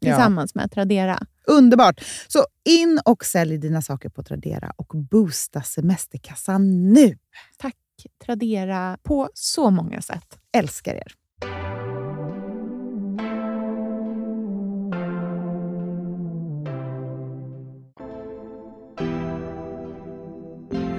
[0.00, 0.60] tillsammans ja.
[0.60, 1.18] med Tradera.
[1.46, 2.00] Underbart!
[2.28, 7.18] Så in och sälj dina saker på Tradera och boosta semesterkassan nu!
[7.58, 7.76] Tack
[8.24, 10.38] Tradera på så många sätt.
[10.52, 11.14] Älskar er!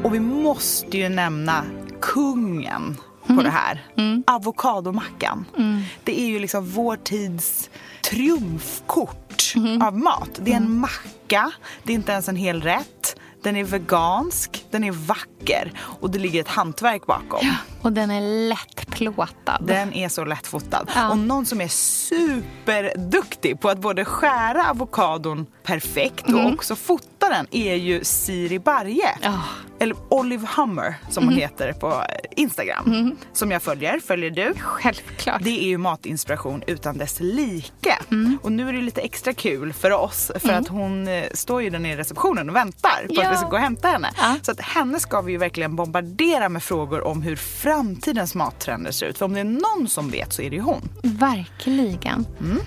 [0.05, 1.65] Och vi måste ju nämna
[2.01, 2.97] kungen
[3.35, 3.43] på mm.
[3.43, 3.85] det här.
[3.97, 4.23] Mm.
[4.27, 5.45] Avokadomackan.
[5.57, 5.81] Mm.
[6.03, 7.69] Det är ju liksom vår tids
[8.09, 10.29] triumfkort av mat.
[10.41, 11.51] Det är en macka,
[11.83, 13.15] det är inte ens en hel rätt.
[13.43, 17.39] Den är vegansk, den är vacker och det ligger ett hantverk bakom.
[17.41, 19.63] Ja, och den är lättplåtad.
[19.67, 20.91] Den är så lättfotad.
[20.95, 21.09] Ja.
[21.09, 26.45] Och någon som är superduktig på att både skära avokadon perfekt mm.
[26.45, 29.09] och också fota den är ju Siri Barje.
[29.23, 29.45] Oh.
[29.79, 31.33] Eller Olive Hummer som mm.
[31.33, 32.85] hon heter på Instagram.
[32.85, 33.15] Mm.
[33.33, 33.99] Som jag följer.
[33.99, 34.53] Följer du?
[34.59, 35.41] Självklart.
[35.43, 37.97] Det är ju matinspiration utan dess like.
[38.11, 38.37] Mm.
[38.43, 40.61] Och nu är det lite extra kul för oss för mm.
[40.61, 43.25] att hon eh, står ju där nere i receptionen och väntar på ja.
[43.25, 44.11] att vi ska gå och hämta henne.
[44.17, 44.35] Ja.
[44.41, 49.05] Så att henne ska vi ju verkligen bombardera med frågor om hur framtidens mattrender ser
[49.05, 49.17] ut.
[49.17, 50.89] För om det är någon som vet så är det ju hon.
[51.03, 52.25] Verkligen.
[52.39, 52.59] Mm.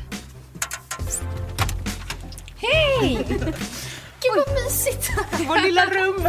[2.61, 3.27] Hej!
[4.21, 5.11] Gud vad mysigt!
[5.49, 6.29] Vårt lilla rum.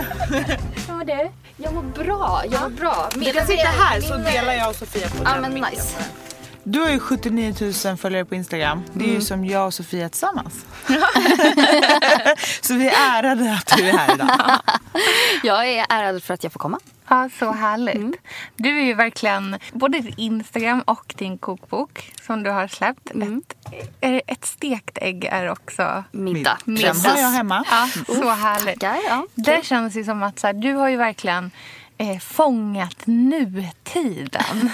[0.87, 1.31] Hur mår du?
[1.57, 3.09] Jag mår bra, jag mår bra.
[3.13, 5.97] du kan sitta här så delar jag och Sofia på Ja men nice.
[6.63, 7.55] Du har ju 79
[7.85, 8.83] 000 följare på Instagram.
[8.93, 9.15] Det är mm.
[9.15, 10.65] ju som jag och Sofia tillsammans.
[12.61, 14.59] så vi är ärade att du är här idag.
[15.43, 16.79] jag är ärad för att jag får komma.
[17.09, 17.95] Ja, så härligt.
[17.95, 18.13] Mm.
[18.55, 23.11] Du är ju verkligen, både din Instagram och din kokbok som du har släppt.
[23.11, 23.41] Mm.
[24.01, 26.57] Ett, ett stekt ägg är också middag.
[26.65, 27.65] Den har jag hemma.
[27.71, 28.79] Ja, så härligt.
[28.79, 29.25] Tackar, ja.
[29.35, 31.51] Det känns ju som att så här, du har ju verkligen
[31.99, 34.69] eh, fångat nutiden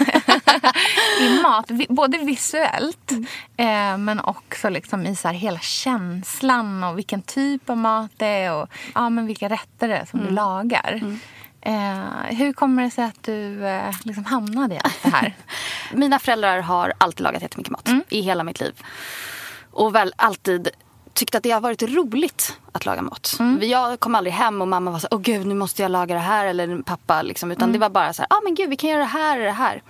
[1.20, 1.70] i mat.
[1.88, 3.26] Både visuellt mm.
[3.56, 8.26] eh, men också liksom i så här hela känslan och vilken typ av mat det
[8.26, 10.30] är och ja, men vilka rätter det är som mm.
[10.30, 10.92] du lagar.
[10.92, 11.20] Mm.
[11.66, 15.36] Eh, hur kommer det sig att du eh, liksom hamnade i allt det här?
[15.92, 18.04] Mina föräldrar har alltid lagat jättemycket mat mm.
[18.08, 18.82] i hela mitt liv.
[19.70, 20.68] Och väl alltid
[21.12, 23.36] tyckt att det har varit roligt att laga mat.
[23.40, 23.70] Mm.
[23.70, 26.20] Jag kom aldrig hem och mamma var så åh gud nu måste jag laga det
[26.20, 27.50] här eller pappa liksom.
[27.50, 27.72] Utan Mm.
[27.72, 29.50] det var bara så här, ah, men gud vi kan göra det här och det
[29.50, 29.82] här.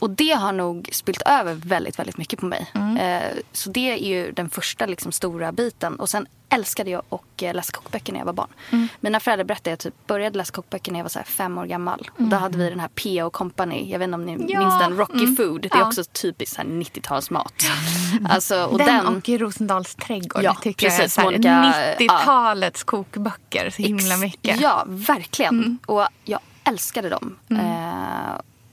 [0.00, 2.66] Och det har nog spilt över väldigt, väldigt mycket på mig.
[2.74, 2.96] Mm.
[2.96, 5.96] Eh, så det är ju den första liksom, stora biten.
[6.00, 8.48] Och sen älskade jag att eh, läsa kokböcker när jag var barn.
[8.70, 8.88] Mm.
[9.00, 11.66] Mina föräldrar berättade att jag typ började läsa kokböcker när jag var så fem år
[11.66, 12.10] gammal.
[12.18, 13.30] Och då hade vi den här P.O.
[13.30, 13.90] Company.
[13.92, 14.46] Jag vet inte om ni Mm.
[14.48, 14.58] Ja.
[14.60, 14.96] minns den?
[14.96, 15.36] Rocky Mm.
[15.36, 15.60] Food.
[15.62, 15.86] Det är Ja.
[15.86, 17.52] också typiskt så här 90-talsmat.
[18.28, 22.84] Alltså, och den, den, och Rosendals trädgård Ja, tycker jag är precis, här Monica- 90-talets
[22.84, 24.50] kokböcker så himla Ex- mycket.
[24.50, 24.62] Mm.
[24.62, 25.78] Ja, verkligen.
[25.86, 27.36] Och jag älskade dem.
[27.50, 27.56] Eh,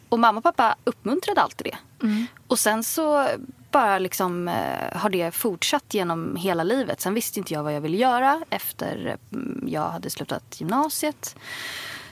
[0.10, 2.06] och mamma och pappa uppmuntrade alltid det.
[2.06, 2.26] Mm.
[2.48, 3.28] Och sen så
[3.72, 7.02] bara liksom eh, har det fortsatt genom hela livet.
[7.02, 11.36] Sen visste inte jag vad jag ville göra efter mm, jag hade slutat gymnasiet.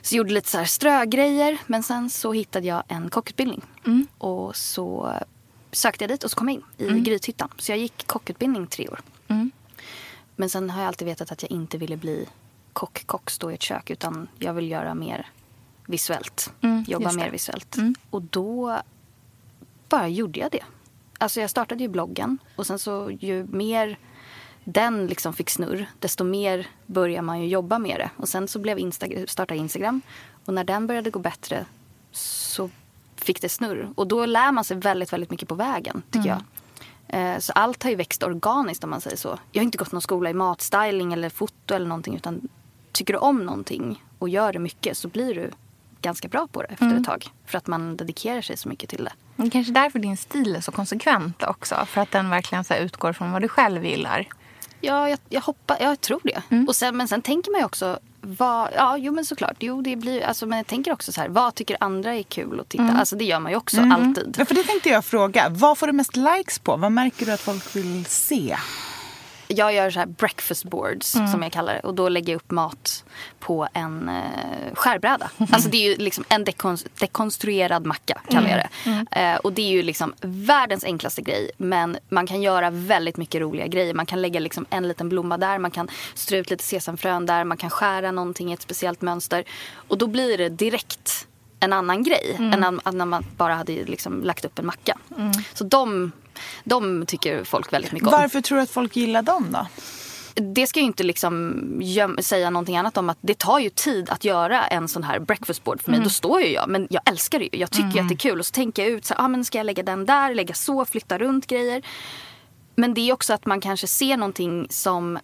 [0.01, 1.57] Så jag gjorde lite så här strögrejer.
[1.65, 3.61] Men sen så hittade jag en kockutbildning.
[3.85, 4.07] Mm.
[4.17, 5.13] Och så
[5.71, 7.49] sökte jag dit och så kom jag in i Grythyttan.
[7.57, 8.99] Så jag gick kockutbildning tre år.
[9.27, 9.51] Mm.
[10.35, 12.25] Men sen har jag alltid vetat att jag inte ville bli
[12.73, 13.89] kock-kock, stå i ett kök.
[13.89, 15.27] Utan jag vill göra mer
[15.85, 16.53] visuellt.
[16.61, 17.77] Mm, jobba mer visuellt.
[17.77, 17.95] Mm.
[18.09, 18.79] Och då
[19.89, 20.63] bara gjorde jag det.
[21.17, 22.37] Alltså jag startade ju bloggen.
[22.55, 23.99] Och sen så ju mer
[24.63, 28.09] den liksom fick snurr, desto mer börjar man ju jobba med det.
[28.17, 30.01] Och sen så blev Insta- startade Instagram.
[30.45, 31.65] Och när den började gå bättre
[32.11, 32.69] så
[33.15, 33.89] fick det snurr.
[33.95, 36.41] Och då lär man sig väldigt, väldigt mycket på vägen, tycker jag.
[37.07, 39.39] Eh, Så allt har ju växt organiskt om man säger så.
[39.51, 42.15] Jag har inte gått någon skola i matstyling eller foto eller någonting.
[42.15, 42.47] Utan
[42.91, 45.51] tycker du om någonting och gör det mycket så blir du
[46.05, 47.25] ganska bra på det efter ett tag.
[47.45, 49.11] För att man dedikerar sig så mycket till det.
[49.35, 51.85] Det är kanske därför din stil är så konsekvent också.
[51.87, 54.27] För att den verkligen så här utgår från vad du själv gillar.
[54.81, 56.41] Ja, jag, jag hoppas, jag tror det.
[56.67, 59.95] Och sen, men sen tänker man ju också, vad, ja jo men såklart, jo det
[59.95, 62.83] blir, alltså, men jag tänker också så här, vad tycker andra är kul att titta?
[62.99, 64.35] Alltså det gör man ju också alltid.
[64.39, 65.47] Ja, för det tänkte jag fråga.
[65.49, 66.75] Vad får du mest likes på?
[66.77, 68.57] Vad märker du att folk vill se?
[69.47, 71.79] Jag gör så här breakfast boards som jag kallar det.
[71.79, 73.03] Och då lägger jag upp mat
[73.39, 75.29] på en eh, skärbräda.
[75.51, 78.59] Alltså det är ju liksom en dekon- dekonstruerad macka kallar jag
[79.11, 79.21] det.
[79.21, 81.51] Eh, och det är ju liksom världens enklaste grej.
[81.57, 83.93] Men man kan göra väldigt mycket roliga grejer.
[83.93, 85.57] Man kan lägga liksom en liten blomma där.
[85.57, 87.43] Man kan strö ut lite sesamfrön där.
[87.43, 89.43] Man kan skära någonting i ett speciellt mönster.
[89.87, 91.27] Och då blir det direkt
[91.59, 92.49] en annan grej än
[92.91, 94.97] när- man bara hade liksom lagt upp en macka.
[95.53, 96.11] Så de,
[96.63, 98.11] de tycker folk väldigt mycket om.
[98.11, 99.67] Varför tror du att folk gillar dem då?
[100.35, 104.23] det ska ju inte liksom säga någonting annat om att det tar ju tid att
[104.23, 105.99] göra en sån här breakfast board för mig.
[105.99, 107.59] Då står ju jag, men jag älskar det ju.
[107.59, 108.39] Jag tycker ju att det är kul.
[108.39, 110.53] Och så tänker jag ut, så, här, ah, men ska jag lägga den där, lägga
[110.53, 111.81] så, flytta runt grejer.
[112.75, 115.19] Men det är också att man kanske ser någonting som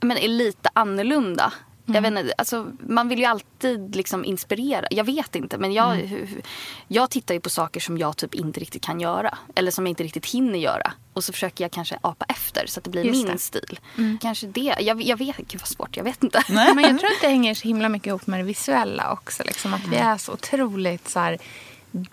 [0.00, 1.52] men, är lite annorlunda.
[1.86, 4.86] Jag vet inte, alltså, man vill ju alltid liksom inspirera.
[4.90, 6.42] Jag vet inte, men jag, hu-
[6.88, 9.38] jag tittar ju på saker som jag typ inte riktigt kan göra.
[9.54, 10.92] Eller som jag inte riktigt hinner göra.
[11.12, 13.38] Och så försöker jag kanske apa efter så att det blir Just min det.
[13.38, 13.80] stil.
[14.20, 14.74] Kanske det.
[14.80, 16.42] Jag, jag vet, gud vad svårt, jag vet inte.
[16.48, 19.42] Men jag tror att det hänger så himla mycket ihop med det visuella också.
[19.46, 21.38] Liksom, att vi är så otroligt så här,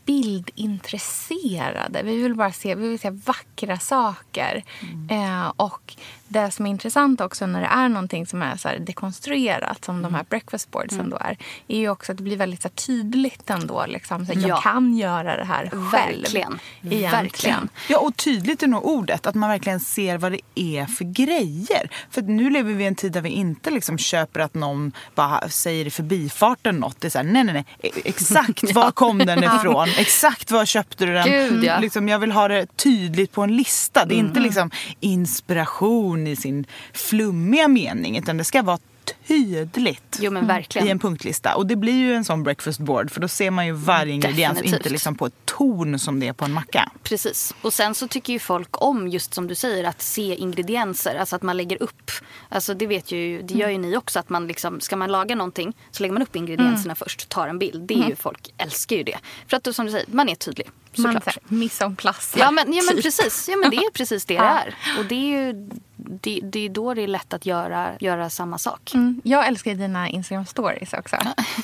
[0.05, 2.03] bildintresserade.
[2.03, 4.63] Vi vill bara se, vi vill se vackra saker.
[5.09, 5.95] Eh, och
[6.29, 10.01] det som är intressant också när det är någonting som är så här dekonstruerat som
[10.01, 12.75] de här breakfast boardsen då är, är ju också att det blir väldigt så här,
[12.75, 13.85] tydligt ändå.
[13.87, 14.25] Liksom.
[14.25, 14.47] Så, Ja.
[14.47, 16.21] Jag kan göra det här själv.
[16.21, 16.59] Verkligen.
[16.81, 17.11] Egentligen.
[17.11, 17.69] Verkligen.
[17.89, 19.27] Ja, och tydligt är nog ordet.
[19.27, 21.89] Att man verkligen ser vad det är för grejer.
[22.11, 25.49] För nu lever vi i en tid där vi inte liksom köper att någon bara
[25.49, 27.01] säger i förbifarten något.
[27.01, 27.65] Det är så här, nej, nej, nej.
[27.83, 29.87] E- Exakt var kom den ifrån?
[29.97, 31.27] Exakt var köpte du den?
[31.27, 31.79] Gud, ja.
[31.79, 34.05] liksom, jag vill ha det tydligt på en lista.
[34.05, 38.17] Det är inte liksom inspiration i sin flummiga mening.
[38.17, 38.79] Utan det ska vara
[39.27, 40.33] tydligt Jo
[40.75, 41.55] i en punktlista.
[41.55, 43.11] Och det blir ju en sån breakfast board.
[43.11, 46.27] För då ser man ju varje ingrediens och inte liksom på ett ton som det
[46.27, 46.91] är på en macka.
[47.03, 47.55] Precis.
[47.61, 51.15] Och sen så tycker ju folk om, just som du säger, att se ingredienser.
[51.15, 52.11] Alltså att man lägger upp.
[52.49, 54.19] Alltså det vet ju, det gör ju ni också.
[54.19, 57.29] Att man liksom, ska man laga någonting så lägger man upp ingredienserna först.
[57.29, 57.87] Tar en bild.
[57.87, 59.17] Det är ju folk älskar ju det.
[59.47, 60.69] För att då, som du säger, man är tydlig.
[60.97, 61.33] Man Såklart.
[61.33, 62.39] så här, mise en place.
[62.39, 63.03] Ja men, ja, men typ.
[63.03, 63.49] precis.
[63.49, 64.59] Ja, men det är precis det det Ja.
[64.59, 64.75] är.
[64.99, 68.57] Och det är ju det, det är då det är lätt att göra, göra samma
[68.57, 68.91] sak.
[68.93, 71.17] Mm, jag älskar dina Instagram stories också.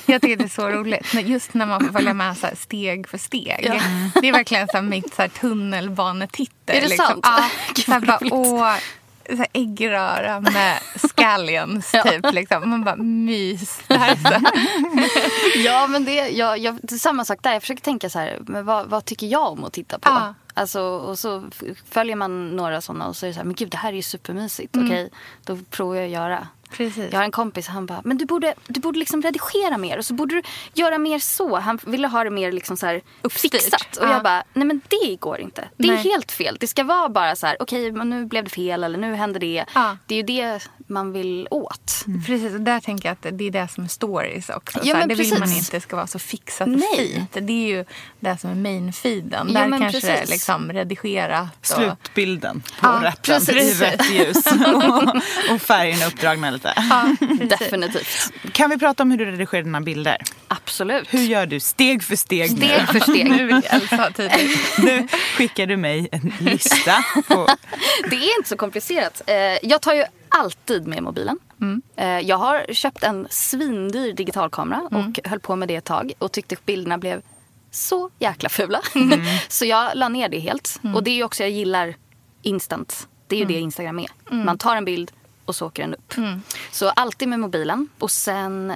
[0.06, 1.14] Jag tycker det är så roligt.
[1.14, 3.72] Just när man får följa med så steg för steg.
[4.20, 6.74] Det är verkligen så här mitt så här tunnelbanetitter.
[6.74, 7.06] Är det liksom.
[7.06, 7.20] sant?
[7.22, 7.50] Ja,
[7.84, 8.74] så här bara, åh,
[9.28, 12.32] så här äggröra med scallions typ.
[12.32, 12.70] Liksom.
[12.70, 13.80] Man bara mys.
[13.88, 14.46] Det här är så.
[15.64, 17.52] Ja, men det, jag, jag, det är samma sak där.
[17.52, 20.08] Jag försöker tänka så här, men vad, vad tycker jag om att titta på?
[20.08, 20.34] Ja.
[20.54, 21.44] Alltså, och så
[21.90, 23.96] följer man några sådana och så är det så här, men gud det här är
[23.96, 24.76] ju supermysigt.
[24.76, 24.86] Mm.
[24.88, 25.10] Okej,
[25.44, 26.48] då provar jag att göra.
[26.70, 27.12] Precis.
[27.12, 30.04] Jag har en kompis, han bara, men du borde, du borde liksom redigera mer och
[30.04, 30.42] så borde du
[30.74, 31.56] göra mer så.
[31.58, 33.52] Han ville ha det mer liksom så här Uppstyrt.
[33.52, 33.96] fixat.
[33.96, 34.12] Och Ja.
[34.12, 35.68] jag bara, nej men det går inte.
[35.76, 36.02] Det är Nej.
[36.02, 36.56] helt fel.
[36.60, 39.38] Det ska vara bara så här, okej men nu blev det fel eller nu hände
[39.38, 39.64] det.
[39.74, 39.96] Ja.
[40.06, 42.04] Det är ju det man vill åt.
[42.26, 44.78] Precis, och där tänker jag att det är det som är stories också.
[44.82, 45.58] Ja, så här, det vill man precis.
[45.58, 46.96] inte ska vara så fixat och Nej.
[47.12, 47.32] fint.
[47.46, 47.84] Det är ju
[48.20, 49.52] det som är main-feeden.
[49.54, 50.30] Där kanske det är precis.
[50.30, 51.48] liksom redigerat.
[51.60, 51.66] Och...
[51.66, 53.80] Slutbilden på Ja, rätten i precis.
[53.80, 54.46] rätt ljus.
[54.74, 55.16] och,
[55.54, 56.74] och färgerna uppdragna lite.
[57.58, 58.32] Definitivt.
[58.52, 60.16] Kan vi prata om hur du redigerar dina bilder?
[60.48, 61.14] Absolut.
[61.14, 62.66] Hur gör du steg för steg, nu?
[62.66, 63.30] Steg för steg.
[63.30, 63.62] Nu
[64.16, 64.78] tydligt.
[64.78, 67.46] Nu skickar du mig en lista på
[68.10, 69.22] Det är inte så komplicerat.
[69.26, 71.38] Eh, Jag tar ju alltid med mobilen.
[71.96, 76.32] Eh, Jag har köpt en svindyr digitalkamera och höll på med det ett tag och
[76.32, 77.22] tyckte bilderna blev
[77.70, 78.80] så jäkla fula.
[79.48, 80.80] så jag la ner det helt.
[80.94, 81.94] Och det är ju också, jag gillar
[82.42, 83.08] instant.
[83.26, 84.06] Det är ju det Instagram är.
[84.30, 85.10] Man tar en bild
[85.46, 86.14] och så åker den upp.
[86.72, 87.88] Så alltid med mobilen.
[87.98, 88.72] Och sen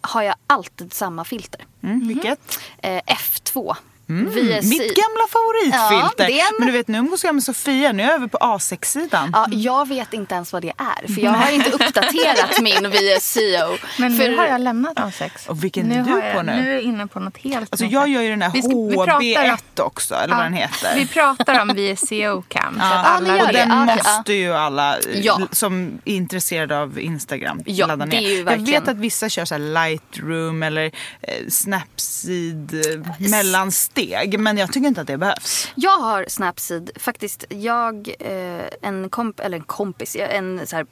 [0.00, 1.66] har jag alltid samma filter.
[1.82, 2.58] mm, vilket?
[2.78, 3.76] Eh, F2.
[4.08, 4.68] Mm, VSI.
[4.68, 6.24] mitt gamla favoritfilter.
[6.24, 7.92] Ja, det är en- Men du vet, nu umgås jag med Sofia.
[7.92, 9.30] Nu är jag över på A6-sidan.
[9.32, 11.14] Ja, jag vet inte ens vad det är.
[11.14, 13.76] För jag har inte uppdaterat min VSCO.
[13.98, 15.48] Men för nu har jag lämnat A6.
[15.48, 16.52] Och vilken är nu du har jag, på nu?
[16.52, 18.76] Nu är jag inne på något helt Alltså jag gör ju den här Vi ska-
[18.88, 20.94] vi pratar HB1 också, eller vad den heter.
[20.96, 22.76] Vi pratar om VSCO cam.
[22.80, 23.52] Ja, alla och det.
[23.52, 25.40] den Ja, måste ju alla Ja.
[25.50, 28.26] som är intresserade av Instagram Ja, ladda det ner.
[28.26, 30.84] är ju Jag verkligen- vet att vissa kör så här Lightroom eller
[31.22, 33.93] eh, Snapseed eh, mellansteg.
[34.38, 35.72] Men jag tycker inte att det behövs.
[35.74, 36.90] Jag har Snapseed.
[36.96, 40.86] Faktiskt, jag, eh, en, komp eller en kompis, en så här,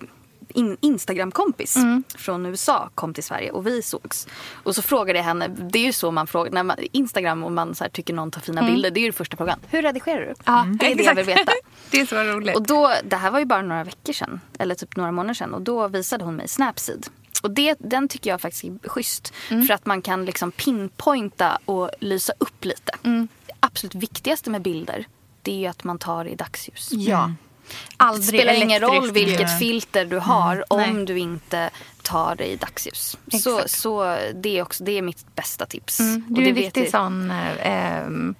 [0.55, 1.77] in, Instagram-kompis
[2.15, 4.27] från USA kom till Sverige och vi sågs.
[4.53, 7.53] Och så frågade jag henne, det är ju så man frågar, när man, Instagram och
[7.53, 9.59] man så här, tycker någon tar fina bilder, det är ju första frågan.
[9.71, 10.35] Hur redigerar du?
[10.45, 11.49] Ja, det är det jag vill exakt.
[11.49, 11.53] veta.
[11.91, 12.57] Det är så roligt.
[12.57, 15.55] Och då, det här var ju bara några veckor sedan, eller typ några månader sedan.
[15.55, 17.07] Och då visade hon mig Snapseed.
[17.43, 19.33] Och det, den tycker jag faktiskt är schysst.
[19.49, 22.93] För att man kan liksom pinpointa och lysa upp lite.
[23.03, 25.07] Det absolut viktigaste med bilder,
[25.43, 26.89] det är ju att man tar i dagsljus.
[26.93, 27.33] ja.
[27.69, 29.59] Det Aldrig spelar ingen roll vilket ljus.
[29.59, 31.05] filter du har om Nej.
[31.07, 31.71] du inte
[32.03, 33.17] tar det i dagsljus.
[33.31, 33.71] Så, Exakt.
[33.71, 36.01] så det, är också, det är mitt bästa tips.
[36.01, 38.35] Mm, du är det en vet riktig jag- sån eh, ehm,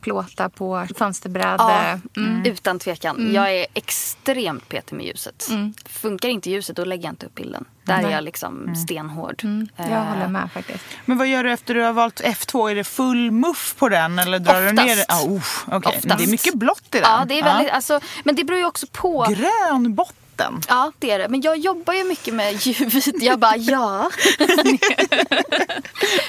[0.00, 1.54] plåta på fönsterbräde.
[1.58, 2.42] Ja, Mm.
[2.46, 3.30] utan tvekan.
[3.34, 5.48] Jag är extremt petig med ljuset.
[5.86, 7.64] Funkar inte ljuset då lägger jag inte upp bilden.
[7.84, 9.40] Där är jag liksom stenhård.
[9.76, 10.84] Jag Eh, håller med faktiskt.
[11.04, 12.70] Men vad gör du efter du har valt F2?
[12.70, 15.08] Är det full muff på den eller drar du ner Oftast.
[15.08, 15.30] den?
[15.30, 15.42] Ah, oh,
[15.76, 16.00] okej.
[16.02, 16.30] Men Det är Oftast.
[16.30, 17.02] mycket blått i den.
[17.02, 19.26] Ja, det är väldigt, alltså, men det beror ju också på.
[19.28, 20.60] Grön botten.
[20.68, 21.28] Ja, det är det.
[21.28, 23.02] Men jag jobbar ju mycket med ljud.
[23.20, 24.10] Jag bara, ja.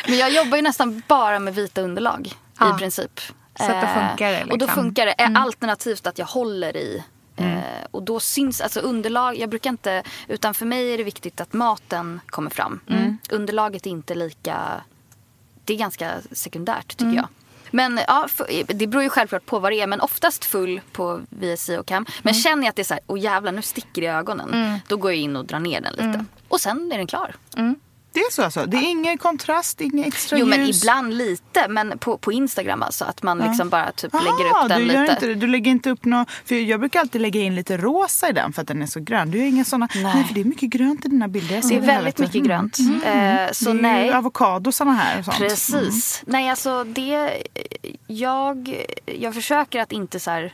[0.07, 2.75] men jag jobbar ju nästan bara med vita underlag Ja.
[2.75, 3.19] i princip.
[3.65, 4.83] Så att då Eh, funkar det, Och då liksom.
[4.83, 5.39] funkar det.
[5.39, 7.03] Alternativt att jag håller i.
[7.35, 7.59] Eh,
[7.91, 11.53] och då syns, alltså underlag, jag brukar inte, utan för mig är det viktigt att
[11.53, 12.79] maten kommer fram.
[13.31, 14.57] Underlaget är inte lika,
[15.65, 17.27] det är ganska sekundärt tycker jag.
[17.73, 18.27] Men ja,
[18.67, 19.87] det beror ju självklart på vad det är.
[19.87, 22.05] Men oftast full på VSI och cam.
[22.21, 24.79] Men känner jag att det är så här, åh jävlar nu sticker det i ögonen.
[24.87, 26.25] Då går jag in och drar ner den lite.
[26.47, 27.35] Och sen är den klar.
[28.13, 28.65] Det är så alltså?
[28.65, 30.83] Det är ingen kontrast, inget extra Jo men ljus?
[30.83, 31.67] ibland lite.
[31.67, 33.05] Men på, på Instagram alltså.
[33.05, 35.11] Att man liksom bara typ lägger Aha, upp den du lite.
[35.13, 38.31] Inte, du lägger inte upp något, för jag brukar alltid lägga in lite rosa i
[38.31, 39.31] den för att den är så grön.
[39.31, 40.23] Du har inga såna, nej.
[40.23, 41.55] för det är mycket grönt i dina bilder.
[41.55, 42.77] Jag Det är det väldigt mycket grönt.
[42.79, 42.85] Eh,
[43.51, 44.07] så det är nej.
[44.07, 45.37] ju avokadosarna här och sånt.
[45.37, 46.23] Precis.
[46.25, 47.43] Nej, alltså det...
[48.07, 50.53] Jag, jag försöker att inte så här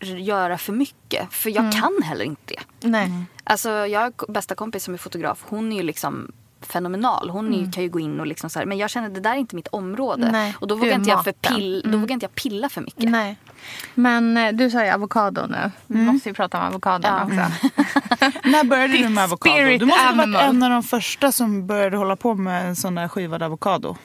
[0.00, 1.32] göra för mycket.
[1.32, 2.88] För jag kan heller inte det.
[2.88, 3.10] Nej.
[3.44, 5.44] Alltså, jag har bästa kompis som är fotograf.
[5.48, 6.32] Hon är ju liksom
[6.66, 7.30] fenomenal.
[7.30, 9.30] Hon ju, kan ju gå in och liksom så här, men jag känner det där
[9.32, 10.28] är inte mitt område.
[10.32, 11.56] Nej, och då vågar inte jag för maten.
[11.56, 13.10] pill, då vågar inte jag pilla för mycket.
[13.10, 13.36] Nej.
[13.94, 15.70] Men eh, du sa ju avokado nu.
[15.86, 17.46] Vi måste ju prata om avokadon Ja.
[17.46, 17.68] också.
[18.48, 19.78] När började du med avokado?
[19.78, 22.94] Du måste ha varit en av de första som började hålla på med en sån
[22.94, 23.96] där skivad avokado.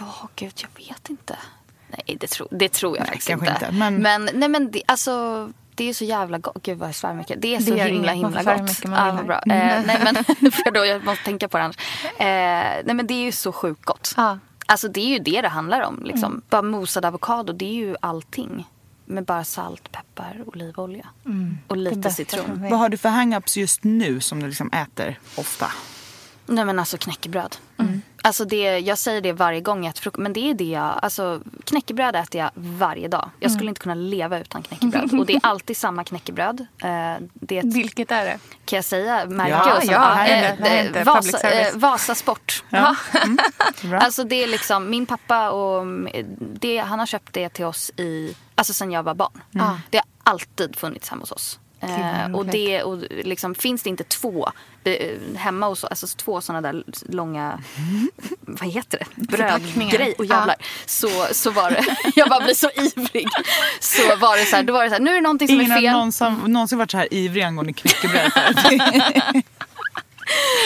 [0.00, 1.36] Ja, gud, jag vet inte.
[1.88, 3.46] Nej, det, tro, det tror jag Nej, faktiskt inte.
[3.46, 6.62] inte, men- men, nej, men det, alltså, det är så jävla gott.
[6.62, 7.42] Gud vad jag svär mycket.
[7.42, 8.80] Det är Det så gör himla inget, himla gott.
[8.84, 9.42] Ja, vad bra.
[9.46, 9.78] här.
[9.80, 10.14] Eh, nej, men
[10.52, 11.76] för då, jag måste tänka på det annars.
[12.04, 14.14] Eh, nej, men det är ju så sjukt gott.
[14.16, 14.38] Ja.
[14.66, 16.02] Alltså det är ju det det handlar om.
[16.04, 16.42] Liksom.
[16.50, 18.68] Bara mosad avokado, det är ju allting.
[19.04, 21.06] Med bara salt, peppar, olivolja.
[21.66, 22.66] Och lite citron.
[22.70, 25.66] Vad har du för hang-ups just nu som du liksom äter ofta?
[26.46, 27.56] Nej men alltså knäckebröd.
[28.24, 30.22] Alltså det, jag säger det varje gång jag äter frukost.
[30.22, 33.30] Men det är det jag, alltså knäckebröd äter jag varje dag.
[33.40, 35.18] Jag skulle inte kunna leva utan knäckebröd.
[35.20, 36.60] Och det är alltid samma knäckebröd.
[36.60, 38.38] Eh, det är ett, Vilket är det?
[38.64, 39.92] kan jag säga märke Ja, och sånt?
[39.92, 40.68] ja, här är Eh, det.
[40.68, 42.64] Här är eh, Vasa, eh, Vasa Sport.
[42.68, 42.96] Ja.
[43.82, 43.98] Bra.
[43.98, 45.86] Alltså det är liksom, min pappa och
[46.38, 49.42] det, han har köpt det till oss i, alltså sen jag var barn.
[49.90, 51.58] Det har alltid funnits hemma hos oss.
[51.82, 54.48] Eh, och det, och liksom, finns det inte två
[54.84, 57.60] eh, hemma hos alltså två sådana där långa,
[58.40, 60.56] vad heter det, brödgrej och jävlar.
[60.86, 63.28] Så, så var det, jag bara blir så ivrig.
[63.80, 65.60] Så var det så här, då var det så här, nu är det någonting som
[65.60, 65.86] Ingen är fel.
[65.86, 68.32] har någonsin, någonsin varit så här ivrig angående knäckebröd.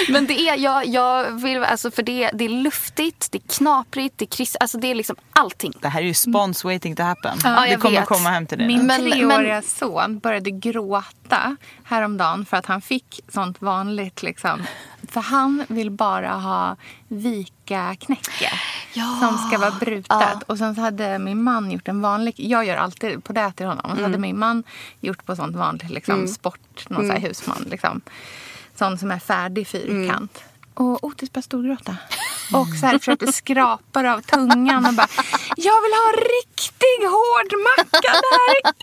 [0.09, 4.19] Men det är, jag, jag vill, alltså för det, det är luftigt, det är knaprigt,
[4.19, 5.73] det är krisp, alltså det är liksom allting.
[5.81, 7.39] Det här är ju spons waiting to happen.
[7.45, 8.09] Ja, det jag kommer vet.
[8.09, 8.67] komma hem till dig.
[8.67, 8.87] Min.
[8.87, 14.23] Men- treåriga men- son började gråta häromdagen för att han fick sånt vanligt.
[14.23, 14.63] Liksom.
[15.09, 16.77] För han vill bara ha
[17.09, 18.51] vika knäcke
[19.21, 20.07] som ska vara brutet.
[20.09, 20.41] Ja.
[20.47, 22.35] Och sen så hade min man gjort en vanlig...
[22.37, 23.91] Jag gör alltid på det till honom.
[23.91, 24.65] Och så hade min man
[25.01, 27.67] gjort på sånt vanligt liksom, sport, någon så här husman.
[27.71, 28.01] Liksom.
[28.79, 30.43] Sån som är färdig fyrkant.
[30.75, 31.97] Och Otis började storgråta.
[32.55, 35.09] Och så här försökte skrapa det av tungan och bara
[35.57, 38.13] Jag vill ha riktig hård macka.
[38.13, 38.75] Det här är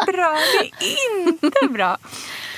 [0.00, 0.38] inte bra.
[0.60, 1.96] Det är inte bra.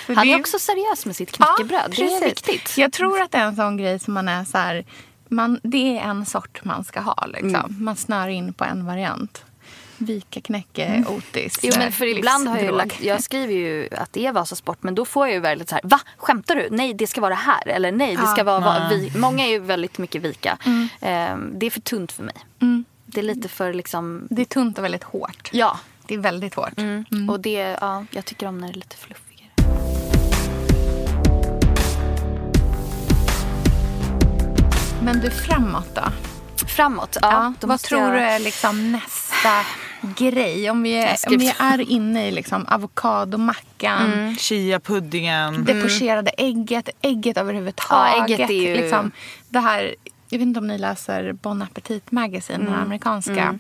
[0.07, 1.95] För Han det- är också seriös med sitt knäckebröd.
[1.97, 2.49] det är precis.
[2.49, 2.78] viktigt.
[2.78, 4.85] Jag tror att det är en sån grej som man är så här,
[5.28, 7.26] man, det är en sort man ska ha.
[7.26, 7.55] Liksom.
[7.55, 7.85] Mm.
[7.85, 9.45] Man snör in på en variant.
[10.03, 11.59] Vika knäcke, Otis.
[11.63, 14.95] Jo, men för ibland har jag, lagt, jag skriver ju att det är Vasasport men
[14.95, 16.01] då får jag ju väldigt så här, va?
[16.17, 16.69] Skämtar du?
[16.71, 17.69] Nej, det ska vara här.
[17.69, 19.13] Eller nej, det ska vara, vara vi.
[19.17, 20.59] Många är ju väldigt mycket vika.
[21.01, 22.35] Ehm, det är för tunt för mig.
[23.07, 25.49] Det är lite för liksom, Det är tunt och väldigt hårt.
[25.53, 25.79] ja.
[26.07, 26.79] Det är väldigt hårt.
[26.79, 27.31] Mm.
[27.31, 29.51] Och det, ja, jag tycker om när det är lite fluffigare.
[35.03, 36.03] Men du, framåt då?
[36.67, 37.33] Framåt, ja.
[37.33, 38.13] Ja, då vad tror jag...
[38.13, 39.49] du är liksom nästa
[40.17, 40.71] grej?
[40.71, 44.35] Om vi om vi är inne i liksom avokadomackan, Mm.
[44.37, 45.65] Chia-puddingen.
[45.65, 48.15] det pocherade ägget, ägget överhuvudtaget.
[48.19, 49.11] Ja, ägget är ju- liksom,
[49.49, 49.95] det här,
[50.29, 52.73] jag vet inte om ni läser Bon Appetit Magazine, Mm.
[52.73, 53.59] den amerikanska.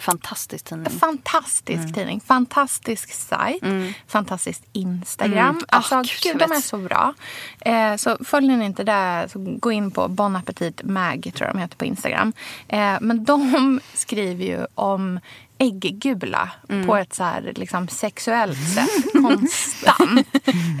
[0.00, 0.90] Fantastisk tidning.
[0.98, 1.92] Fantastisk Mm.
[1.92, 3.62] tidning, fantastisk sajt,
[4.06, 5.48] fantastisk Instagram.
[5.48, 5.62] Mm.
[5.68, 7.14] Alltså, Ah, gud, gud, de är så bra.
[7.60, 11.54] Eh, så följer ni inte det, så gå in på Bon Appetit Mag, tror jag
[11.56, 12.32] de heter på Instagram.
[12.68, 15.20] Eh, men de skriver ju om
[15.58, 16.86] ägggula Mm.
[16.86, 20.26] på ett så här, liksom, sexuellt sätt konstant.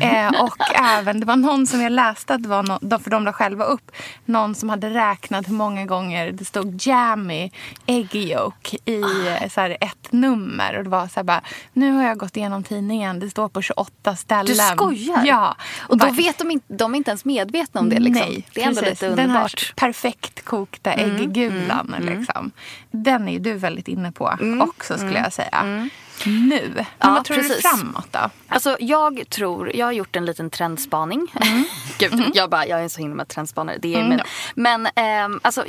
[0.00, 3.24] eh, och även, det var någon som jag läste, att det var no, för de
[3.24, 3.90] la själva upp,
[4.24, 7.50] någon som hade räknat hur många gånger det stod jammy
[7.86, 9.00] yolk i
[9.40, 10.76] eh, så här, ett nummer.
[10.76, 11.40] Och det var så här bara,
[11.72, 14.46] nu har jag gått igenom tidningen, det står på 28 ställen.
[14.46, 15.24] Du skojar?
[15.24, 15.56] Ja.
[15.80, 17.98] Och då Bara, vet de inte, de är inte ens medvetna om det.
[17.98, 18.26] Liksom.
[18.28, 19.02] Nej, det är ändå precis.
[19.02, 19.38] lite Den här.
[19.38, 21.94] Mm, perfekt kokta ägggulan.
[22.00, 22.50] Liksom.
[22.90, 24.36] Den är ju du väldigt inne på
[24.68, 25.62] också skulle jag säga.
[25.62, 25.68] Nu.
[25.70, 25.88] Men
[26.26, 27.56] Mm, Ja, vad tror precis.
[27.56, 28.30] du framåt då?
[28.48, 31.32] Alltså jag tror, jag har gjort en liten trendspaning.
[31.98, 33.78] Gud, jag, bara, jag är så himla trendspanare.
[33.82, 34.24] Det är, Mm, men ja.
[34.54, 35.64] men ehm, alltså,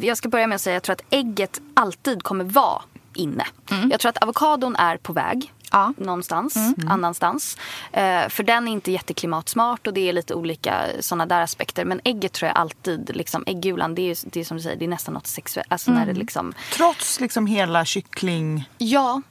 [0.00, 2.82] jag ska börja med att säga jag tror att ägget alltid kommer vara
[3.14, 3.44] inne.
[3.90, 5.52] Jag tror att avokadon är på väg.
[5.72, 5.94] Ja.
[5.96, 6.56] Någonstans,
[6.88, 7.56] annanstans.
[7.92, 11.84] Eh, för den är inte jätteklimatsmart och det är lite olika sådana där aspekter.
[11.84, 14.84] Men ägget tror jag alltid, liksom, äggulan, det är, det är som du säger, det
[14.84, 15.72] är nästan något sexuellt.
[15.72, 18.68] Alltså när det liksom, Trots liksom hela kyckling...
[18.78, 19.22] ja,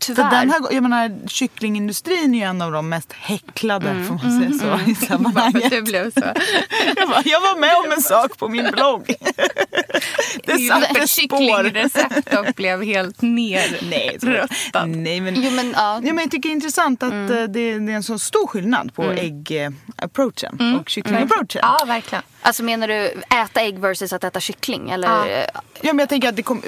[0.00, 0.30] För tyvärr.
[0.30, 4.80] den här, jag menar, kycklingindustrin är ju en av de mest häcklade, får man säga
[4.84, 5.70] så, i sammanhanget.
[5.70, 6.20] Du blev så.
[6.96, 9.14] Jag, bara, jag var med om en sak på min blogg.
[10.44, 11.06] Det satte spår.
[11.06, 14.86] kycklingrecept och blev helt nerröstad.
[14.86, 16.00] Nej, men, Jo, men, ja.
[16.04, 18.46] ja, men jag tycker det är intressant att eh, det, det är en så stor
[18.46, 21.60] skillnad på ägg-approachen och kyckling-approachen.
[21.62, 22.22] Ja, verkligen.
[22.46, 22.94] Alltså menar du
[23.42, 24.90] äta ägg versus att äta kyckling?
[24.90, 25.08] Eller?
[25.26, 25.46] Ja.
[25.80, 26.62] Ja, men jag tänker att det kom,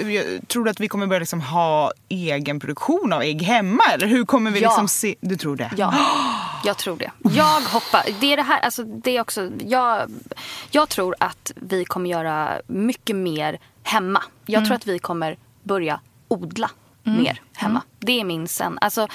[0.47, 3.83] tror du att vi kommer börja liksom ha egen produktion av ägg hemma?
[3.93, 4.69] Eller hur kommer vi Ja.
[4.69, 5.15] liksom se?
[5.21, 5.71] Du tror det?
[5.77, 5.93] Ja,
[6.63, 7.11] jag tror det.
[7.35, 8.05] Jag hoppas.
[8.19, 10.11] Det är det här, alltså det är också, jag,
[10.71, 14.23] jag tror att vi kommer göra mycket mer hemma.
[14.45, 16.71] Jag tror att vi kommer börja odla
[17.03, 17.81] mer hemma.
[17.99, 18.77] Det är min sen.
[18.81, 19.07] Alltså,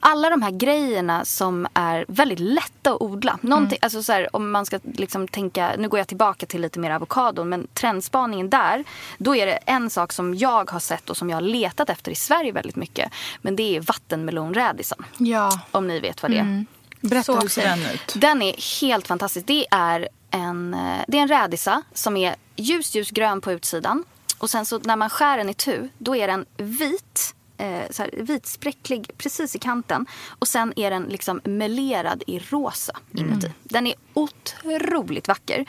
[0.00, 3.38] alla de här grejerna som är väldigt lätta att odla.
[3.40, 6.78] Någonting, alltså så här, om man ska liksom tänka, nu går jag tillbaka till lite
[6.78, 8.84] mer avokadon, men trendspaningen där,
[9.18, 12.12] då är det en sak som jag har sett och som jag har letat efter
[12.12, 13.12] i Sverige väldigt mycket.
[13.42, 15.04] Men det är vattenmelonrädisen.
[15.18, 15.60] Ja.
[15.70, 16.64] Om ni vet vad det är.
[17.00, 18.14] Berätta, Så hur ser den ut?
[18.14, 19.46] Den är helt fantastisk.
[19.46, 24.04] Det är en, eh, det är en rädisa som är ljus, ljusgrön på utsidan.
[24.38, 27.34] Och sen så när man skär den i tu, då är den vit.
[27.60, 30.06] Eh, så här, vitspräcklig precis i kanten.
[30.28, 33.52] Och sen är den liksom melerad i rosa inuti.
[33.62, 35.64] Den är otroligt vacker.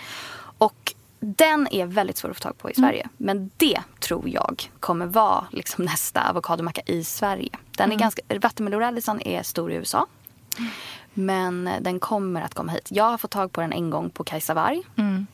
[0.58, 3.10] Och den är väldigt svår att få tag på i Sverige.
[3.18, 7.50] Men det tror jag kommer vara liksom nästa avokadomacka i Sverige.
[7.78, 10.08] Den är ganska, vattenmelonrädisan är stor i USA.
[11.14, 12.88] Men den kommer att komma hit.
[12.92, 14.82] Jag har fått tag på den en gång på Kajsa Warg.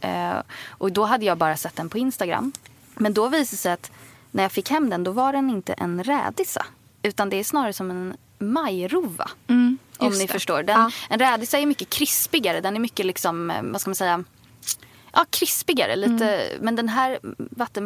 [0.01, 0.36] Eh,
[0.69, 2.51] och då hade jag bara sett den på Instagram.
[2.95, 3.91] Men då visade det sig att
[4.31, 6.65] när jag fick hem den då var den inte en rädisa.
[7.03, 9.29] Utan det är snarare som en majrova.
[9.47, 9.77] Mm.
[9.97, 10.33] Om ni det.
[10.33, 10.63] förstår.
[10.63, 10.91] Den, Ja.
[11.09, 12.61] En rädisa är mycket krispigare.
[12.61, 14.23] Den är mycket liksom, eh, vad ska man säga,
[15.13, 15.95] ja krispigare.
[15.95, 16.63] Lite, Mm.
[16.65, 17.19] Men den här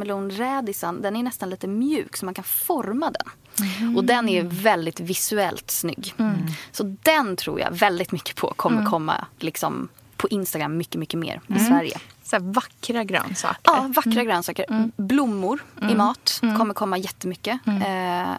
[0.09, 3.29] vattenmelonrädisan den är nästan lite mjuk så man kan forma den.
[3.77, 3.97] Mm.
[3.97, 6.13] Och den är väldigt visuellt snygg.
[6.71, 8.91] Så den tror jag väldigt mycket på kommer Mm.
[8.91, 11.99] komma liksom, på Instagram mycket, mycket mer i Sverige.
[12.29, 13.59] Så här vackra grönsaker.
[13.63, 14.65] Ja, vackra grönsaker.
[14.97, 16.57] Blommor i mat Mm.
[16.57, 17.59] kommer komma jättemycket.
[17.67, 18.31] Eh,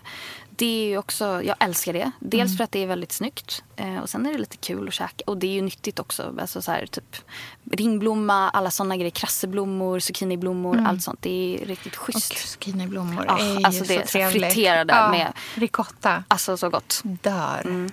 [0.50, 2.10] det är ju också, jag älskar det.
[2.20, 2.56] Dels Mm.
[2.56, 5.24] för att det är väldigt snyggt eh, och sen är det lite kul att käka.
[5.26, 6.34] Och det är ju nyttigt också.
[6.40, 7.16] Alltså så här, typ
[7.72, 9.10] ringblomma, alla såna grejer.
[9.10, 11.22] Krasseblommor, zucchiniblommor, allt sånt.
[11.22, 11.30] Det
[11.62, 12.02] är riktigt Mm.
[12.08, 12.48] Och schysst.
[12.48, 14.52] zucchiniblommor Ja, är ju alltså det så är så trevligt.
[14.52, 16.24] friterade ja, med- Ricotta.
[16.28, 17.00] Alltså så gott.
[17.04, 17.90] Dör.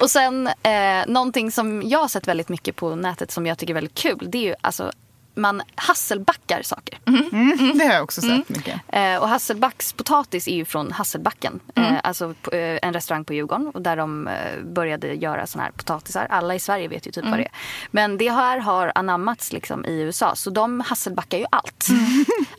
[0.00, 3.72] Och sen eh, någonting som jag har sett väldigt mycket på nätet som jag tycker
[3.72, 4.28] är väldigt kul.
[4.32, 4.92] Det är ju alltså
[5.34, 6.98] man hasselbackar saker.
[7.06, 8.80] Mm, det har jag också sett mycket.
[8.88, 11.60] Eh, och Hasselbacks potatis är ju från Hasselbacken.
[11.74, 15.64] Eh, alltså på, eh, en restaurang på Djurgården och där de eh, började göra såna
[15.64, 16.26] här potatisar.
[16.30, 17.52] Alla i Sverige vet ju typ vad det är.
[17.90, 21.86] Men det här har anammats liksom i USA så de hasselbackar ju allt.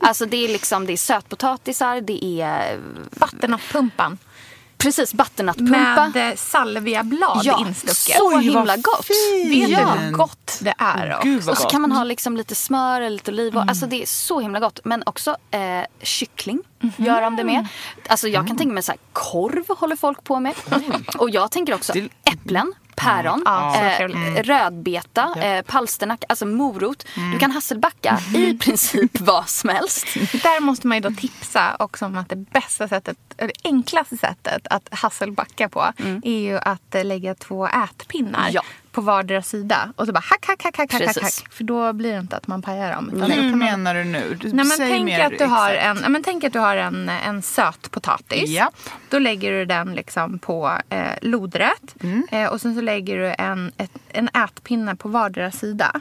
[0.00, 2.78] alltså det är liksom det är sötpotatisar, det är
[3.10, 4.18] Vattennattpumpan.
[4.84, 6.10] Precis butternutpumpa.
[6.14, 7.96] Med eh, salviablad Ja, instucket.
[8.18, 9.04] så Oj, himla gott.
[9.06, 9.52] fint.
[9.52, 9.94] Vet Ja.
[9.94, 11.14] du hur gott det är?
[11.16, 11.28] också?
[11.28, 11.72] Gud vad Och så gott.
[11.72, 13.66] kan man ha liksom lite smör eller lite olivolja.
[13.68, 14.80] Alltså det är så himla gott.
[14.84, 15.60] Men också eh,
[16.02, 16.60] kyckling
[16.96, 17.66] gör de det med.
[18.08, 20.54] Alltså jag kan tänka mig så här, korv håller folk på med.
[21.18, 22.72] Och jag tänker också Det- äpplen.
[22.96, 24.46] Päron, Ja, så eh, trevligt.
[24.46, 27.06] rödbeta, eh, palsternack, alltså morot.
[27.32, 30.06] Du kan hasselbacka i princip vad som helst.
[30.14, 34.16] Där måste man ju då tipsa också om att det bästa sättet, eller det enklaste
[34.16, 35.92] sättet att hasselbacka på
[36.24, 38.62] är ju att eh, lägga två ätpinnar Ja.
[38.94, 41.42] På vardera sida och så bara hack, hack, hack, hack, hack, hack, Precis.
[41.42, 41.52] hack.
[41.52, 43.10] För då blir det inte att man pajar dem.
[43.16, 44.36] utan Hur man- menar du nu?
[44.40, 45.86] Du, Nej, men tänk, mer att du har exakt.
[45.96, 48.50] en, ja, men tänk att du har en, en söt potatis.
[48.50, 48.74] Japp.
[49.10, 51.94] Då lägger du den liksom på eh, lodrätt.
[52.02, 52.26] Mm.
[52.30, 56.00] Eh, och sen så lägger du en, ett, en ätpinne på vardera sida.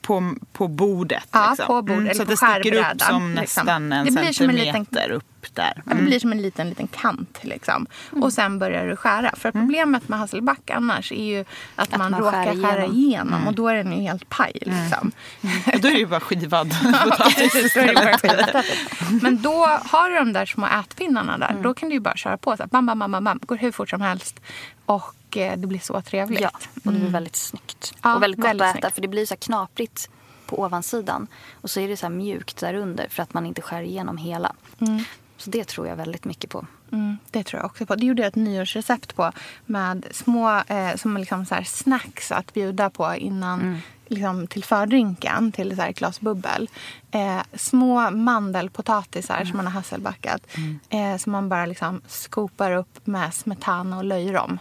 [0.00, 1.28] På, på bordet?
[1.32, 1.66] Ja, liksom.
[1.66, 3.34] på bordet, eller så att på det sticker upp som liksom.
[3.34, 5.24] nästan en Det blir som en centimeter liten- upp
[5.54, 5.82] där.
[5.86, 7.38] Ja, det blir som en liten, liten kant.
[7.42, 7.86] Liksom.
[8.10, 9.30] Och sen börjar du skära.
[9.36, 11.44] För problemet med hasselback annars är ju
[11.76, 12.96] att, man, man råkar skär skära igenom.
[12.96, 13.46] igenom.
[13.46, 14.52] Och då är den ju helt paj.
[14.54, 15.12] Liksom.
[15.74, 16.72] Och då är det ju bara skivad
[17.42, 17.76] skitpotatis.
[19.22, 21.56] Men då har du de där små ätpinnarna där.
[21.62, 22.56] Då kan du ju bara köra på.
[22.56, 23.40] Så här, bam, bam, bam, bam, bam.
[23.46, 24.40] Går hur fort som helst.
[24.88, 26.40] Och eh, det blir så trevligt.
[26.40, 26.50] Ja,
[26.84, 27.94] och det blir väldigt snyggt.
[28.02, 28.94] Ja, och väldigt gott väldigt att äta snyggt.
[28.94, 30.10] för det blir så här knaprigt
[30.46, 31.26] på ovansidan.
[31.52, 34.16] Och så är det så här mjukt där under för att man inte skär igenom
[34.16, 34.54] hela.
[35.36, 36.66] Så det tror jag väldigt mycket på.
[36.92, 37.94] Mm, det tror jag också på.
[37.94, 39.32] Det gjorde jag ett nyårsrecept på
[39.66, 45.76] med små eh, som liksom så snacks att bjuda på innan liksom, till fördrinken, till
[45.76, 46.68] så här ett glas bubbel.
[47.10, 50.46] Eh, små mandelpotatisar som man har hasselbackat.
[50.90, 54.58] Eh, som man bara liksom skopar upp med smetana och löjrom.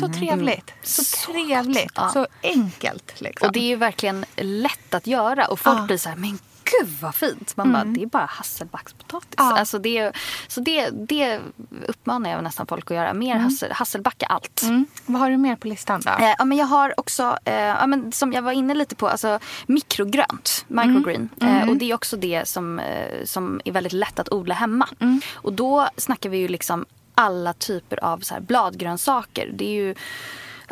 [0.00, 0.72] Så trevligt.
[0.82, 1.92] Så, Så trevligt.
[1.94, 2.08] Ja.
[2.12, 3.20] Så enkelt.
[3.20, 3.46] Liksom.
[3.46, 5.46] Och det är verkligen lätt att göra.
[5.46, 5.86] Och folk Ja.
[5.86, 6.38] blir så här, men
[6.80, 7.56] gud vad fint.
[7.56, 9.34] Man bara, det är bara hasselbackspotatis.
[9.36, 9.58] Ja.
[9.58, 10.12] Alltså det,
[10.48, 11.40] så det, det
[11.86, 13.12] uppmanar jag nästan folk att göra.
[13.14, 14.62] Mer hassel, hasselbacka allt.
[14.62, 14.86] mm.
[15.06, 16.10] Vad har du mer på listan då?
[16.10, 19.08] Eh, ja, men jag har också, eh, ja, men som jag var inne lite på,
[19.08, 21.28] alltså mikrogrönt, microgreen.
[21.40, 24.88] Eh, och det är också det som, eh, som är väldigt lätt att odla hemma.
[25.34, 29.50] Och då snackar vi ju liksom alla typer av så här bladgrönsaker.
[29.54, 29.94] Det är ju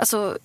[0.03, 0.39] Alltså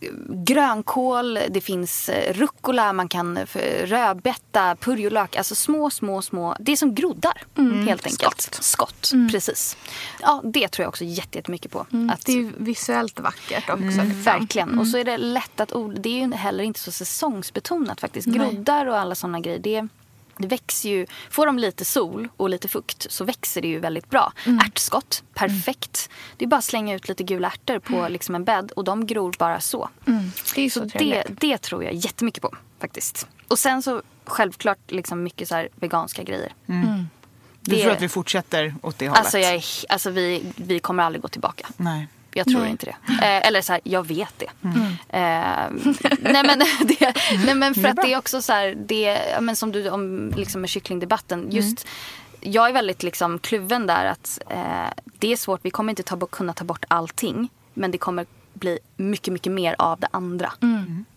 [0.46, 5.36] grönkål, det finns eh, rucola, man kan f- rödbeta, purjolök.
[5.36, 6.56] Alltså små, små, små.
[6.60, 7.44] Det är som groddar
[7.86, 8.42] helt enkelt.
[8.42, 8.64] Skott.
[8.64, 9.78] Skott, precis.
[10.22, 11.80] Ja, det tror jag också jätte- jättemycket på.
[12.12, 13.74] Att, Det är visuellt vackert också.
[13.84, 14.24] Mm, liksom.
[14.24, 14.80] verkligen.
[14.80, 16.00] Och så är det lätt att odla.
[16.02, 18.28] Det är ju heller inte så säsongsbetonat faktiskt.
[18.28, 19.60] Groddar och alla sådana grejer.
[19.60, 19.88] Det,
[20.40, 24.10] det växer ju, får de lite sol och lite fukt så växer det ju väldigt
[24.10, 24.34] bra.
[24.66, 26.10] Ärtskott, perfekt.
[26.38, 29.06] Det är bara att slänga ut lite gula ärtor på liksom en bädd och de
[29.08, 29.90] gror bara så.
[30.08, 30.32] Mm.
[30.56, 33.28] Det är så, Så det, det tror jag jättemycket på faktiskt.
[33.48, 36.54] Och sen så självklart liksom mycket så här veganska grejer.
[36.66, 39.20] Du Det- tror att vi fortsätter åt det hållet?
[39.20, 41.68] Alltså, jag, är- alltså vi, vi kommer aldrig gå tillbaka.
[41.78, 42.08] Nej.
[42.38, 42.72] Jag tror Nej.
[42.72, 42.96] inte det.
[43.08, 44.50] Eh, eller så här, jag vet det.
[45.10, 45.70] Eh,
[46.20, 46.60] nej, men
[47.00, 47.14] det.
[47.46, 50.62] Nej men för att det är också så här, det, men som du om liksom
[50.62, 51.52] med kycklingdebatten.
[51.52, 51.88] Just,
[52.42, 54.88] Jag är väldigt liksom kluven där att eh,
[55.20, 55.60] det är svårt.
[55.64, 57.50] Vi kommer inte ta, kunna ta bort allting.
[57.74, 60.54] Men det kommer bli mycket, mycket mer av det andra.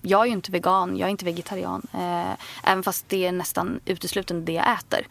[0.02, 1.86] Jag är ju inte vegan, jag är inte vegetarian.
[1.94, 2.32] Eh,
[2.64, 5.06] även fast det är nästan uteslutande det jag äter.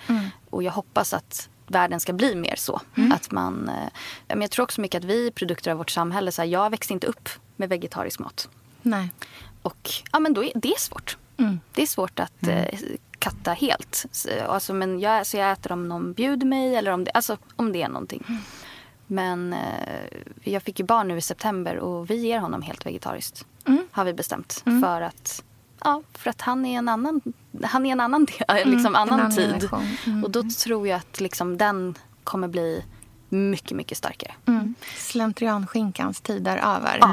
[0.49, 2.81] Och jag hoppas att världen ska bli mer så.
[3.13, 3.89] Att man, eh,
[4.27, 6.31] men jag tror också mycket att vi är produkter av vårt samhälle.
[6.31, 8.49] Så här, jag växte inte upp med vegetarisk mat.
[8.81, 9.11] Nej.
[9.61, 11.17] Och ja, men då är, det är svårt.
[11.73, 12.79] Det är svårt att eh,
[13.19, 14.05] katta helt.
[14.11, 17.37] Så, alltså, men jag, så jag äter om någon bjuder mig eller om det, alltså,
[17.55, 18.25] om det är någonting.
[19.07, 20.05] Men eh,
[20.43, 23.45] jag fick ju barn nu i september och vi ger honom helt vegetariskt.
[23.67, 23.87] Mm.
[23.91, 24.63] Har vi bestämt.
[24.81, 25.43] För att
[25.83, 27.21] Ja, för att han är en annan,
[27.63, 29.69] han är en annan, del, liksom annan, annan tid.
[30.05, 30.23] Mm.
[30.23, 32.83] Och då tror jag att liksom den kommer bli
[33.29, 34.33] mycket, mycket starkare.
[34.47, 34.75] Mm.
[34.97, 36.97] Slentrianskinkans tid är över.
[37.01, 37.09] Ja,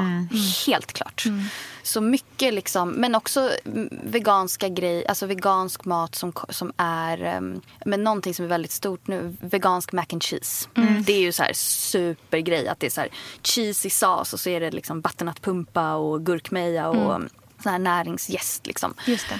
[0.67, 1.25] helt klart.
[1.25, 1.43] Mm.
[1.83, 7.61] Så mycket liksom, men också mm, veganska grejer, alltså vegansk mat som, som är, um,
[7.85, 10.69] men någonting som är väldigt stort nu, vegansk mac and cheese.
[10.75, 11.03] Mm.
[11.03, 13.09] Det är ju så här supergrej att det är så här
[13.43, 17.29] cheesy sås och så är det liksom butternutpumpa och gurkmeja och mm.
[17.67, 18.93] Sån här näringsgäst liksom.
[19.05, 19.39] Just det.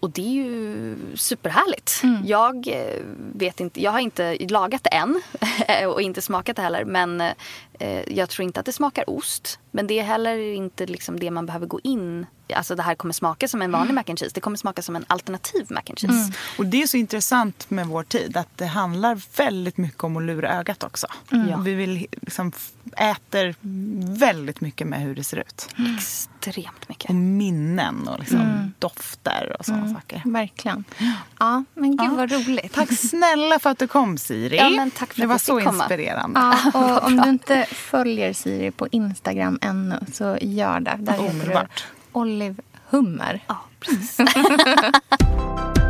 [0.00, 2.02] Och det är ju superhärligt.
[2.24, 3.02] Jag eh,
[3.34, 5.22] vet inte, jag har inte lagat det än
[5.88, 6.84] och inte smakat det heller.
[6.84, 7.20] Men
[7.78, 9.58] eh, jag tror inte att det smakar ost.
[9.70, 12.26] Men det är heller inte liksom det man behöver gå in.
[12.54, 14.30] Alltså det här kommer smaka som en vanlig mac and cheese.
[14.34, 16.32] Det kommer smaka som en alternativ mac and cheese.
[16.58, 20.22] Och det är så intressant med vår tid att det handlar väldigt mycket om att
[20.22, 21.06] lura ögat också.
[21.30, 21.56] Ja.
[21.56, 22.52] Vi vill liksom
[22.96, 23.54] äter
[24.18, 25.68] väldigt mycket med hur det ser ut.
[25.96, 27.08] Extremt mycket.
[27.08, 30.22] Och minnen och liksom dofter och sådana saker.
[30.24, 30.84] Verkligen.
[31.38, 32.14] Ja, men gud Ja.
[32.14, 32.72] vad roligt.
[32.72, 34.56] Tack snälla för att du kom Siri.
[34.56, 35.82] Ja, men tack för det att var så komma.
[35.84, 36.40] inspirerande.
[36.40, 40.96] Ja, och om du inte följer Siri på Instagram ännu så gör det.
[40.98, 41.84] Där heter du Omedelbart.
[42.12, 43.40] Olive Hummer.
[43.48, 44.16] Ja, precis.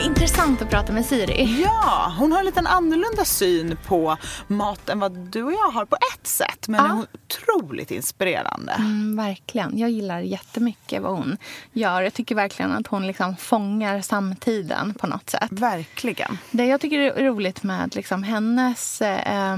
[0.00, 1.62] Vad intressant att prata med Siri.
[1.62, 5.84] Ja, hon har en liten annorlunda syn på mat än vad du och jag har
[5.84, 6.68] på ett sätt.
[6.68, 6.92] Men Ja.
[6.92, 8.72] är otroligt inspirerande.
[8.72, 9.78] Mm, verkligen.
[9.78, 11.36] Jag gillar jättemycket vad hon
[11.72, 12.02] gör.
[12.02, 15.48] Jag tycker verkligen att hon liksom fångar samtiden på något sätt.
[15.50, 16.38] Verkligen.
[16.50, 19.56] Det jag tycker är roligt med liksom hennes, eh,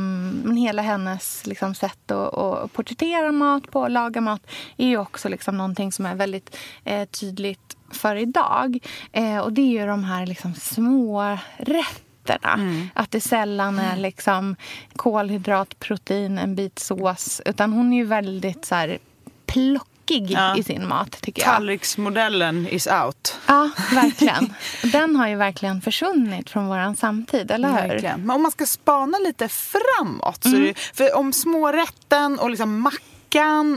[0.57, 5.57] hela hennes liksom sätt att, att porträttera mat på, laga mat, är ju också liksom
[5.57, 8.79] någonting som är väldigt eh, tydligt för idag.
[9.13, 12.59] Eh, och det är ju de här liksom små rätterna.
[12.95, 14.57] Att det sällan är liksom
[14.97, 17.41] kolhydrat, protein, en bit sås.
[17.47, 18.99] Utan hon är ju väldigt så här
[19.47, 19.89] plockig
[20.31, 20.57] Ja.
[20.57, 21.55] i sin mat, tycker jag.
[21.55, 23.39] Tallriksmodellen is out.
[23.47, 24.55] Ja, verkligen.
[24.93, 27.89] Den har ju verkligen försvunnit från vår samtid, eller hur?
[27.89, 28.21] Verkligen.
[28.21, 30.45] Men om man ska spana lite framåt.
[30.45, 30.63] Mm.
[30.63, 33.09] det, för om smårätten och liksom mackan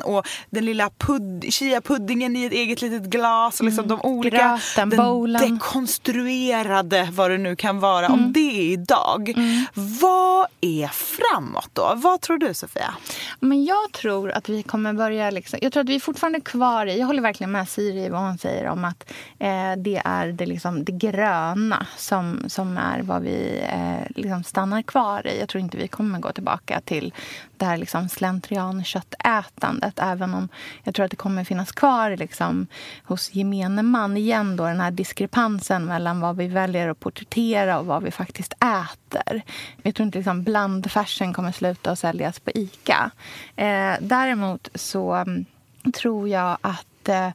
[0.04, 3.60] och den lilla pudd, chia-puddingen i ett eget litet glas.
[3.60, 4.58] Och liksom de olika, Mm.
[4.58, 5.54] Gröten, den bowlen.
[5.54, 8.06] dekonstruerade, vad det nu kan vara.
[8.06, 8.20] Mm.
[8.20, 9.34] Om det är idag,
[9.74, 11.94] vad är framåt då?
[11.96, 12.94] Vad tror du Sofia?
[13.40, 15.32] Men jag tror att vi kommer börja...
[15.32, 17.00] Liksom, jag tror att vi är fortfarande kvar i...
[17.00, 20.84] Jag håller verkligen med Siri vad hon säger om att eh, det är det, liksom,
[20.84, 25.40] det gröna som, som är vad vi eh, liksom stannar kvar i.
[25.40, 27.14] Jag tror inte vi kommer gå tillbaka till
[27.60, 30.00] det här liksom slentrianköttätandet.
[30.00, 30.50] Även om
[30.84, 32.68] jag tror att det kommer finnas kvar liksom,
[33.04, 37.86] hos gemene man igen då, den här diskrepansen mellan vad vi väljer att porträttera och
[37.86, 39.42] vad vi faktiskt äter.
[39.82, 43.12] Jag tror inte liksom, blandfärsen kommer sluta att säljas på Ica.
[43.56, 45.46] Eh, däremot så mm,
[45.94, 47.28] tror jag att eh,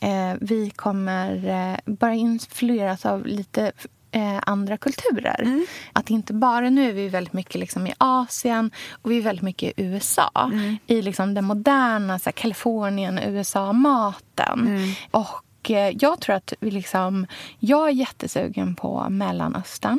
[0.00, 3.72] eh, vi kommer eh, börja influeras av lite
[4.10, 5.64] eh, andra kulturer.
[5.92, 8.70] Att inte bara nu är vi väldigt mycket liksom i Asien
[9.02, 10.30] och vi är väldigt mycket i USA.
[10.86, 14.60] I liksom den moderna så här, Kalifornien, USA-maten.
[15.10, 17.26] Och eh, jag tror att vi liksom...
[17.58, 19.98] Jag är jättesugen på Mellanöstern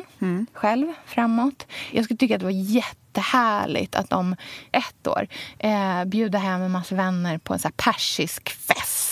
[0.52, 1.66] själv framåt.
[1.92, 4.36] Jag skulle tycka att det var jättehärligt att om
[4.72, 9.09] ett år eh, bjuda hem en massa vänner på en så persisk fest.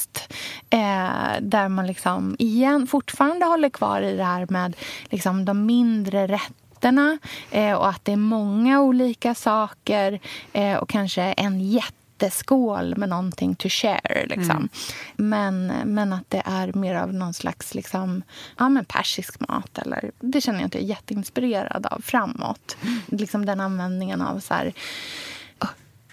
[0.71, 4.77] Eh, där man liksom igen fortfarande håller kvar i det här med
[5.11, 7.19] liksom de mindre rätterna
[7.51, 10.21] eh, och att det är många olika saker
[10.53, 14.27] eh, och kanske en jätteskål med någonting to share.
[14.27, 14.69] Liksom.
[15.17, 18.23] Men, men att det är mer av någon slags liksom,
[18.59, 19.79] ja, men persisk mat.
[19.79, 22.77] Eller, det känner jag att jag är jätteinspirerad av framåt.
[23.07, 24.73] Liksom den användningen av så här,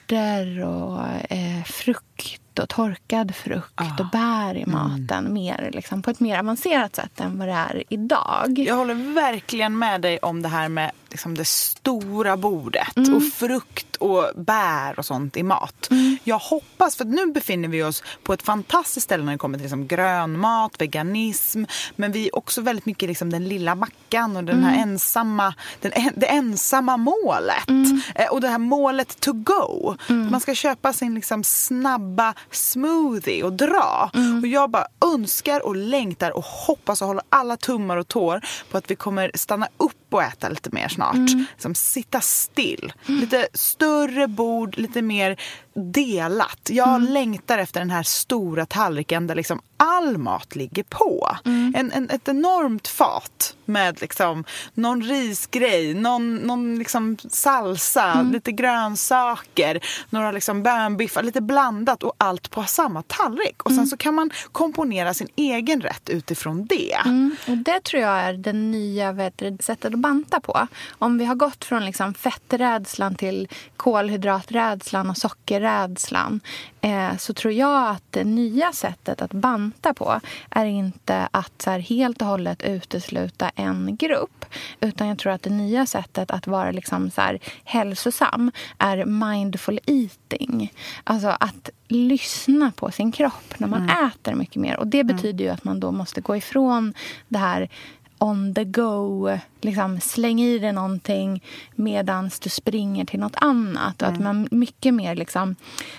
[0.06, 6.20] örter och eh, frukt och torkad frukt och bär i maten mer, liksom, på ett
[6.20, 8.60] mer avancerat sätt än vad det är idag.
[8.68, 13.95] Jag håller verkligen med dig om det här med liksom det stora bordet och frukt
[13.95, 15.89] och bär och sånt i mat.
[16.24, 19.64] Jag hoppas, för nu befinner vi oss på ett fantastiskt ställe när det kommer till
[19.64, 21.64] liksom grönmat, veganism,
[21.95, 25.91] men vi är också väldigt mycket liksom den lilla mackan och den här ensamma, den,
[25.95, 27.68] en- det ensamma målet.
[28.16, 29.95] Eh, Och det här målet to go.
[30.08, 34.12] Man ska köpa sin liksom snabba smoothie och dra.
[34.41, 38.41] Och jag bara önskar och längtar och hoppas och håller alla tummar och tår
[38.72, 41.16] på att vi kommer stanna upp och äta lite mer snart.
[41.16, 41.45] Mm.
[41.51, 42.93] Liksom sitta still.
[43.05, 45.38] Lite större bord, lite mer
[45.76, 46.70] delat.
[46.70, 47.13] Jag mm.
[47.13, 51.38] längtar efter den här stora tallriken där liksom all mat ligger på.
[51.45, 51.74] Mm.
[51.78, 54.43] En, en, ett enormt fat med liksom
[54.74, 58.32] någon risgrej, någon, någon liksom salsa, mm.
[58.32, 63.63] lite grönsaker, några liksom bönbiffar, lite blandat och allt på samma tallrik.
[63.63, 63.88] Och sen mm.
[63.88, 66.95] så kan man komponera sin egen rätt utifrån det.
[67.05, 67.36] Mm.
[67.47, 70.68] Och det tror jag är det nya vet, sättet att banta på.
[70.99, 73.47] Om vi har gått från liksom fetträdslan till
[73.78, 76.39] kolhydraträdslan och sockerrädslan
[76.82, 81.72] eh, så tror jag att det nya sättet att banta på är inte att så
[81.72, 84.45] helt och hållet utesluta en grupp.
[84.82, 89.80] Utan jag tror att det nya sättet att vara liksom så här, hälsosam är mindful
[89.86, 90.74] eating.
[91.03, 94.06] Alltså att lyssna på sin kropp när man mm.
[94.06, 94.78] äter mycket mer.
[94.80, 95.16] Och Det mm.
[95.16, 96.93] betyder ju att man då måste gå ifrån
[97.28, 97.70] det här
[98.18, 99.30] on the go.
[99.61, 101.43] Liksom, släng i dig någonting
[101.76, 104.01] medan du springer till nåt annat.
[104.01, 104.13] Och mm.
[104.13, 105.55] att man mycket mer liksom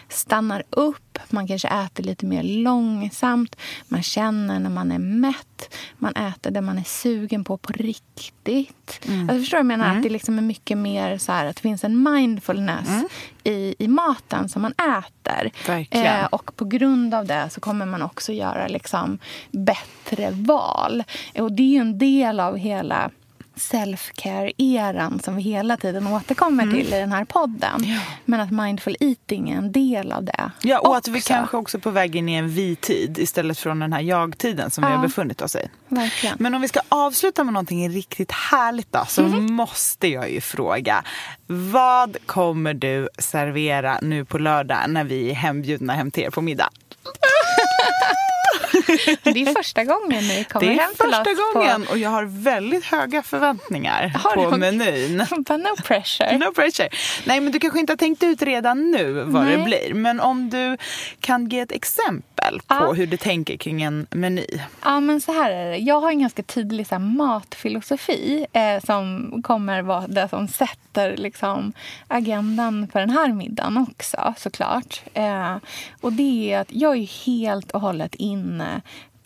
[0.08, 0.96] stannar upp.
[1.30, 3.56] Man kanske äter lite mer långsamt.
[3.88, 5.74] Man känner när man är mätt.
[5.98, 9.00] Man äter det man är sugen på på riktigt.
[9.08, 9.20] Mm.
[9.20, 9.84] Alltså, förstår du vad jag menar?
[9.84, 9.96] Mm.
[9.96, 13.06] Att det liksom är mycket mer så här, att det finns en mindfulness mm.
[13.44, 15.50] i, i maten som man äter.
[15.90, 19.18] Eh, och på grund av det så kommer man också göra liksom
[19.50, 21.04] bättre val.
[21.38, 23.10] Och det är en del av hela
[23.56, 26.76] self-care-eran som vi hela tiden återkommer mm.
[26.76, 27.84] till i den här podden.
[27.84, 28.00] Ja.
[28.24, 30.50] Men att mindful eating är en del av det.
[30.62, 30.98] Ja, och också.
[30.98, 34.00] att vi kanske också är på väg in i en vi-tid istället från den här
[34.00, 34.90] jag-tiden som ja.
[34.90, 35.68] vi har befunnit oss i.
[35.88, 36.36] Verkligen.
[36.40, 39.52] Men om vi ska avsluta med någonting riktigt härligt då, så mm.
[39.52, 41.04] måste jag ju fråga.
[41.46, 46.40] Vad kommer du servera nu på lördag när vi är hembjudna hem till er på
[46.42, 46.70] middag?
[49.22, 51.10] Det är första gången ni kommer hem till oss.
[51.24, 51.92] Det är första gången på...
[51.92, 54.56] och jag har väldigt höga förväntningar har på du?
[54.56, 55.16] menyn.
[55.48, 56.38] no pressure.
[56.38, 56.88] No pressure.
[57.24, 59.56] Nej, men du kanske inte har tänkt ut redan nu vad Nej.
[59.56, 59.94] det blir.
[59.94, 60.76] Men om du
[61.20, 62.92] kan ge ett exempel på ja.
[62.92, 64.46] hur du tänker kring en meny.
[64.84, 65.76] Ja, men så här är det.
[65.76, 71.16] Jag har en ganska tydlig så här, matfilosofi eh, som kommer vara det som sätter
[71.16, 71.72] liksom,
[72.08, 75.02] agendan för den här middagen också såklart.
[75.14, 75.56] Eh,
[76.00, 78.14] och det är att jag är helt och hållet
[78.46, 78.70] inne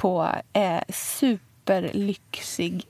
[0.00, 0.14] på
[0.56, 2.82] eh, superlyxig,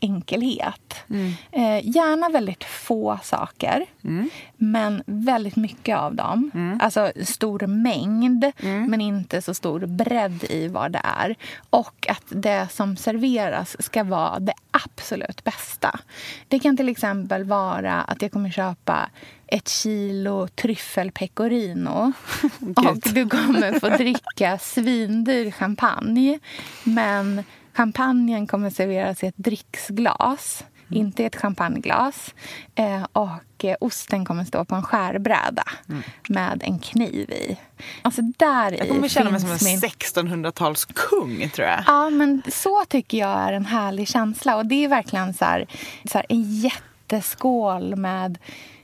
[0.00, 0.94] superenkelhet.
[1.10, 1.32] Mm.
[1.52, 4.30] Eh, gärna väldigt få saker, mm.
[4.56, 6.50] men väldigt mycket av dem.
[6.54, 6.78] Mm.
[6.82, 8.90] Alltså stor mängd, mm.
[8.90, 11.36] men inte så stor bredd i vad det är.
[11.70, 16.00] Och att det som serveras ska vara det absolut bästa.
[16.48, 19.10] Det kan till exempel vara att jag kommer köpa
[19.46, 22.12] ett kilo tryffelpecorino.
[22.76, 26.38] och du kommer få dricka svindyr champagne.
[26.84, 27.44] Men
[27.80, 31.00] champagnen kommer serveras i ett dricksglas, mm.
[31.00, 32.34] inte i ett champagneglas.
[32.74, 36.02] Eh, och eh, osten kommer stå på en skärbräda mm.
[36.28, 37.56] med en kniv i.
[38.02, 39.80] Alltså där jag kommer känna mig som en min...
[39.80, 41.84] 1600-talskung, tror jag.
[41.86, 44.56] Ja, men så tycker jag är en härlig känsla.
[44.56, 45.66] Och det är verkligen så här,
[46.04, 48.38] så här en jätteskål med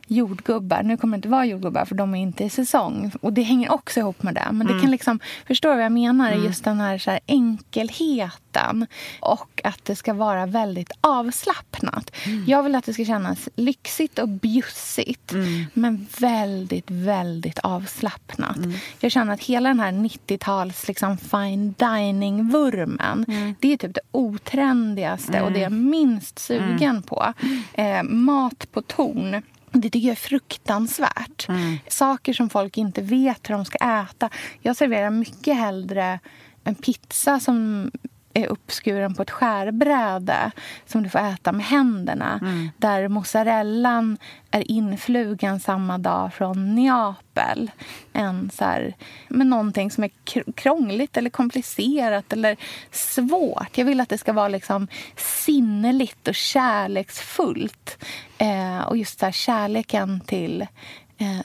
[0.07, 0.83] jordgubbar.
[0.83, 3.13] Nu kommer det inte vara jordgubbar för de är inte i säsong.
[3.21, 4.47] Och det hänger också ihop med det.
[4.51, 4.75] Men mm.
[4.75, 6.33] det kan liksom, förstå vad jag menar?
[6.33, 6.45] Mm.
[6.45, 8.87] Just den här, så här, enkelheten.
[9.21, 12.11] Och att det ska vara väldigt avslappnat.
[12.25, 12.45] Mm.
[12.47, 15.33] Jag vill att det ska kännas lyxigt och bjussigt.
[15.33, 15.65] Mm.
[15.73, 18.57] Men väldigt, väldigt avslappnat.
[18.57, 18.73] Mm.
[19.01, 23.25] Jag känner att hela den här 90-tals liksom, fine dining-vurmen.
[23.29, 23.55] Mm.
[23.61, 27.33] Det är typ det otrendigaste och det jag är minst sugen på.
[27.73, 29.43] Eh, mat på ton
[29.81, 31.49] det tycker jag är fruktansvärt.
[31.49, 31.79] Mm.
[31.89, 34.31] Saker som folk inte vet hur de ska äta.
[34.61, 36.21] Jag serverar mycket hellre
[36.65, 37.91] en pizza som
[38.37, 40.51] är uppskuren på ett skärbräde
[40.87, 42.39] som du får äta med händerna.
[42.43, 42.69] Mm.
[42.77, 44.19] Där mozzarellan
[44.51, 47.71] är influgen samma dag från Neapel.
[48.13, 48.95] En så här,
[49.29, 50.11] med någonting som är
[50.53, 52.57] krångligt eller komplicerat eller
[52.91, 53.79] svårt.
[53.79, 58.05] Jag vill att det ska vara liksom sinneligt och kärleksfullt.
[58.39, 60.67] Eh, och just så här, kärleken till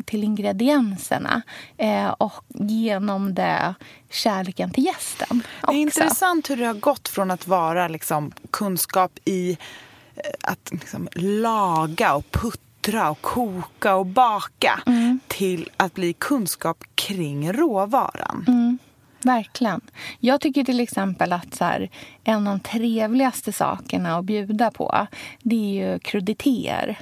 [0.06, 1.42] till ingredienserna
[1.78, 3.76] eh, och genom det
[4.10, 5.44] kärleken till gästen.
[5.62, 5.72] Också.
[5.72, 9.52] Det är intressant hur det har gått från att vara liksom, kunskap i
[10.16, 15.20] eh, att liksom, laga och puttra och koka och baka mm.
[15.28, 18.46] till att bli kunskap kring råvaran.
[18.48, 18.78] Mm.
[19.24, 19.82] Verkligen.
[20.20, 21.90] Jag tycker till exempel att så här,
[22.24, 25.08] en av de trevligaste sakerna att bjuda på
[25.42, 26.98] det är ju kruditeter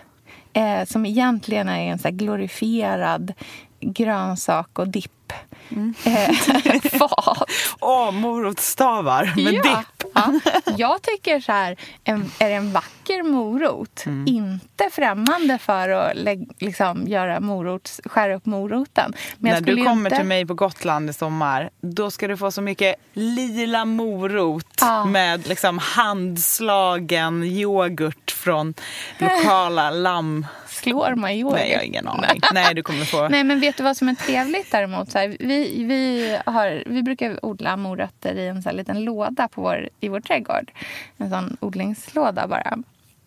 [0.54, 3.34] eh, som egentligen är en så glorifierad
[3.80, 5.34] grönsak och dipp.
[5.72, 5.94] Mm.
[7.00, 7.50] Fat.
[7.80, 9.64] Åh, oh, morotsstavar med ja.
[9.64, 10.12] dipp.
[10.14, 10.40] Ja.
[10.78, 14.28] Jag tycker så här, en, är det en vacker morot, mm.
[14.28, 19.14] inte främmande för att lägg, liksom, göra morot, skära upp moroten.
[19.38, 20.18] Men När du kommer inte...
[20.18, 25.06] till mig på Gotland i sommar, då ska du få så mycket lila morot ja.
[25.06, 28.74] med liksom handslagen yoghurt från
[29.18, 30.46] lokala lamm
[30.80, 31.60] slår yoghurt?
[31.60, 32.42] Nej, jag har ingen aning.
[32.54, 33.28] Nej, du kommer få...
[33.30, 35.12] Nej, men vet du vad som är trevligt däremot?
[35.12, 39.62] Så här, vi, vi, har, vi brukar odla morötter i en så liten låda på
[39.62, 40.72] vår, i vår trädgård.
[41.18, 42.78] En sån odlingslåda bara.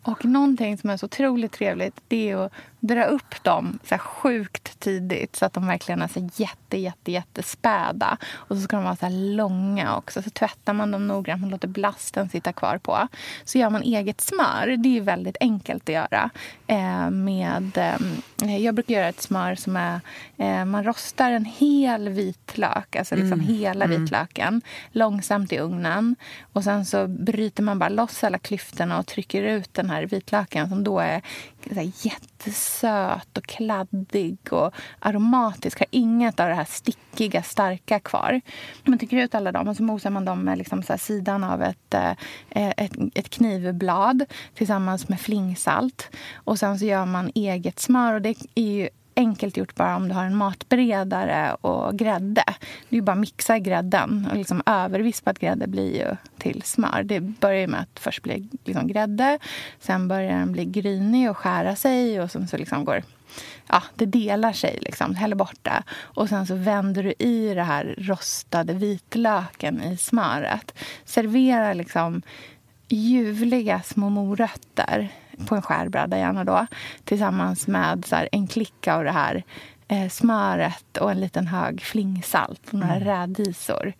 [0.02, 2.52] Och någonting som är så otroligt trevligt det är att
[2.82, 8.16] dra upp dem så sjukt tidigt så att de verkligen är så jätte, jätte, jättespäda.
[8.32, 10.22] Och så ska de vara så långa också.
[10.22, 13.08] Så tvättar man dem noggrant, man låter blasten sitta kvar på.
[13.44, 14.76] Så gör man eget smör.
[14.76, 16.30] Det är väldigt enkelt att göra.
[16.66, 17.78] Eh, med,
[18.42, 20.00] eh, jag brukar göra ett smör som är...
[20.36, 23.46] Eh, man rostar en hel vitlök, alltså liksom mm.
[23.46, 24.00] hela mm.
[24.00, 26.16] vitlöken, långsamt i ugnen.
[26.52, 30.68] Och sen så bryter man bara loss alla klyftorna och trycker ut den här vitlöken
[30.68, 31.22] som då är
[31.70, 35.78] jättesöt och kladdig och aromatisk.
[35.78, 38.40] Har inget av det här stickiga, starka kvar.
[38.84, 41.62] Man trycker ut alla dem och så mosar man dem med liksom så sidan av
[41.62, 42.10] ett, eh,
[42.50, 44.24] eh, ett, ett knivblad
[44.54, 46.10] tillsammans med flingsalt.
[46.34, 48.14] Och sen så gör man eget smör.
[48.14, 52.44] Och det är ju enkelt gjort bara om du har en matberedare och grädde.
[52.88, 54.28] Det är bara att mixa grädden.
[54.30, 57.02] Och liksom övervispad grädde blir ju till smör.
[57.04, 59.38] Det börjar med att först blir liksom grädde.
[59.80, 62.20] Sen börjar den bli grynig och skära sig.
[62.20, 63.02] Och sen så liksom går
[63.66, 64.78] ja, det delar sig.
[64.80, 65.14] Liksom.
[65.14, 65.82] Häller bort det.
[66.00, 70.74] Och sen så vänder du i det här rostade vitlöken i smöret.
[71.04, 72.22] Servera liksom
[72.88, 75.08] ljuvliga små morötter
[75.46, 76.66] på en skärbräda gärna då.
[77.04, 79.44] Tillsammans med så här, en klick av det här
[79.88, 83.08] eh, smöret och en liten hög flingsalt och några mm.
[83.08, 83.92] rädisor.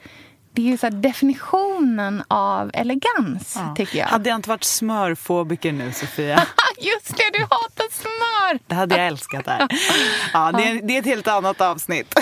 [0.55, 3.75] Det är så definitionen av elegans, ja.
[3.77, 4.07] tycker jag.
[4.07, 6.37] Hade jag inte varit smörfobiker nu, Sofia?
[6.79, 8.59] Just det, du hatar smör!
[8.67, 9.47] Det hade jag älskat.
[9.47, 9.69] Här.
[10.33, 12.15] Ja, det, är, det är ett helt annat avsnitt.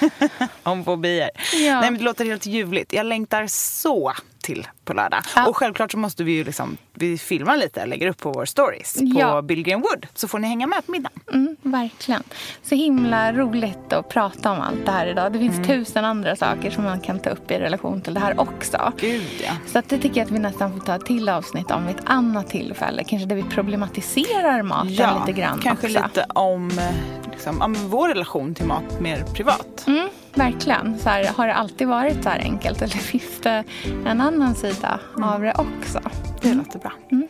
[0.62, 1.30] Om fobier.
[1.52, 1.80] Ja.
[1.80, 2.92] Nej, men det låter helt ljuvligt.
[2.92, 4.12] Jag längtar så
[4.42, 5.22] till på lördag.
[5.36, 5.46] Ja.
[5.46, 8.44] Och självklart så måste vi ju liksom, vi filmar lite och lägger upp på vår
[8.44, 9.42] stories på ja.
[9.42, 10.06] Billgren Wood.
[10.14, 11.20] Så får ni hänga med på middagen.
[11.32, 12.22] Mm, verkligen.
[12.62, 15.32] Så himla roligt att prata om allt det här idag.
[15.32, 15.66] Det finns mm.
[15.66, 18.92] tusen andra saker som man kan ta upp i relation till det här också.
[19.00, 19.52] Gud ja.
[19.66, 21.96] Så att det tycker jag att vi nästan får ta ett till avsnitt om vid
[21.96, 23.04] ett annat tillfälle.
[23.04, 26.02] Kanske där vi problematiserar maten ja, lite grann kanske också.
[26.02, 29.84] lite om, eh, liksom, om vår relation till mat mer privat.
[29.86, 30.08] Mm.
[30.34, 30.98] Verkligen.
[30.98, 33.64] Så här, har det alltid varit så här enkelt eller finns det
[34.06, 35.28] en annan sida mm.
[35.28, 36.00] av det också?
[36.44, 36.92] Det låter bra.
[37.12, 37.28] Mm.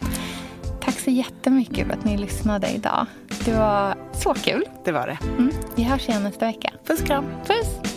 [0.81, 3.07] Tack så jättemycket för att ni lyssnade idag.
[3.45, 4.65] Det var så kul.
[4.85, 5.19] Det var det.
[5.39, 5.51] Mm.
[5.77, 6.73] Vi hörs igen nästa vecka.
[6.87, 7.25] Puss kram.
[7.47, 7.94] Puss.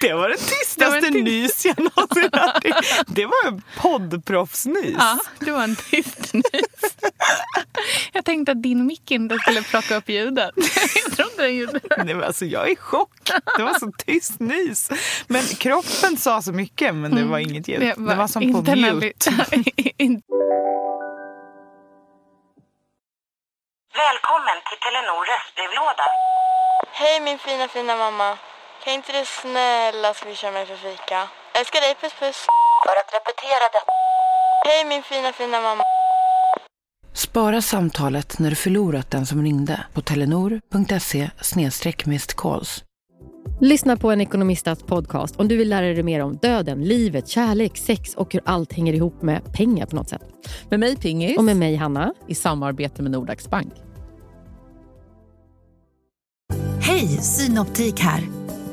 [0.00, 2.64] Det var den tystaste det nys jag någonsin hört.
[3.06, 4.96] Det var en poddproffsnys.
[4.98, 6.96] Ja, det var en tyst nys.
[8.12, 10.50] Jag tänkte att din mick inte skulle plocka upp ljudet.
[11.04, 12.04] Jag trodde den gjorde det.
[12.04, 13.10] Nej, men alltså, jag är i chock.
[13.56, 14.90] Det var så tyst nys.
[15.26, 17.50] Men kroppen sa så mycket, men det var mm.
[17.50, 17.80] inget ljud.
[17.80, 19.30] Det var, det var som på mute.
[24.02, 26.06] Välkommen till Telenor röstbrevlåda.
[26.92, 28.38] Hej min fina fina mamma.
[28.84, 31.28] Kan inte du snälla swisha mig för fika?
[31.58, 32.46] Älskar dig, puss puss.
[32.86, 33.92] För att repetera detta.
[34.66, 35.82] Hej min fina fina mamma.
[37.12, 41.30] Spara samtalet när du förlorat den som ringde på telenor.se
[42.36, 42.84] calls.
[43.60, 47.78] Lyssna på en ekonomistats podcast om du vill lära dig mer om döden, livet, kärlek,
[47.78, 50.22] sex och hur allt hänger ihop med pengar på något sätt.
[50.70, 51.38] Med mig Pingis.
[51.38, 52.14] Och med mig Hanna.
[52.28, 53.72] I samarbete med Nordax Bank.
[56.80, 58.39] Hej, Synoptik här.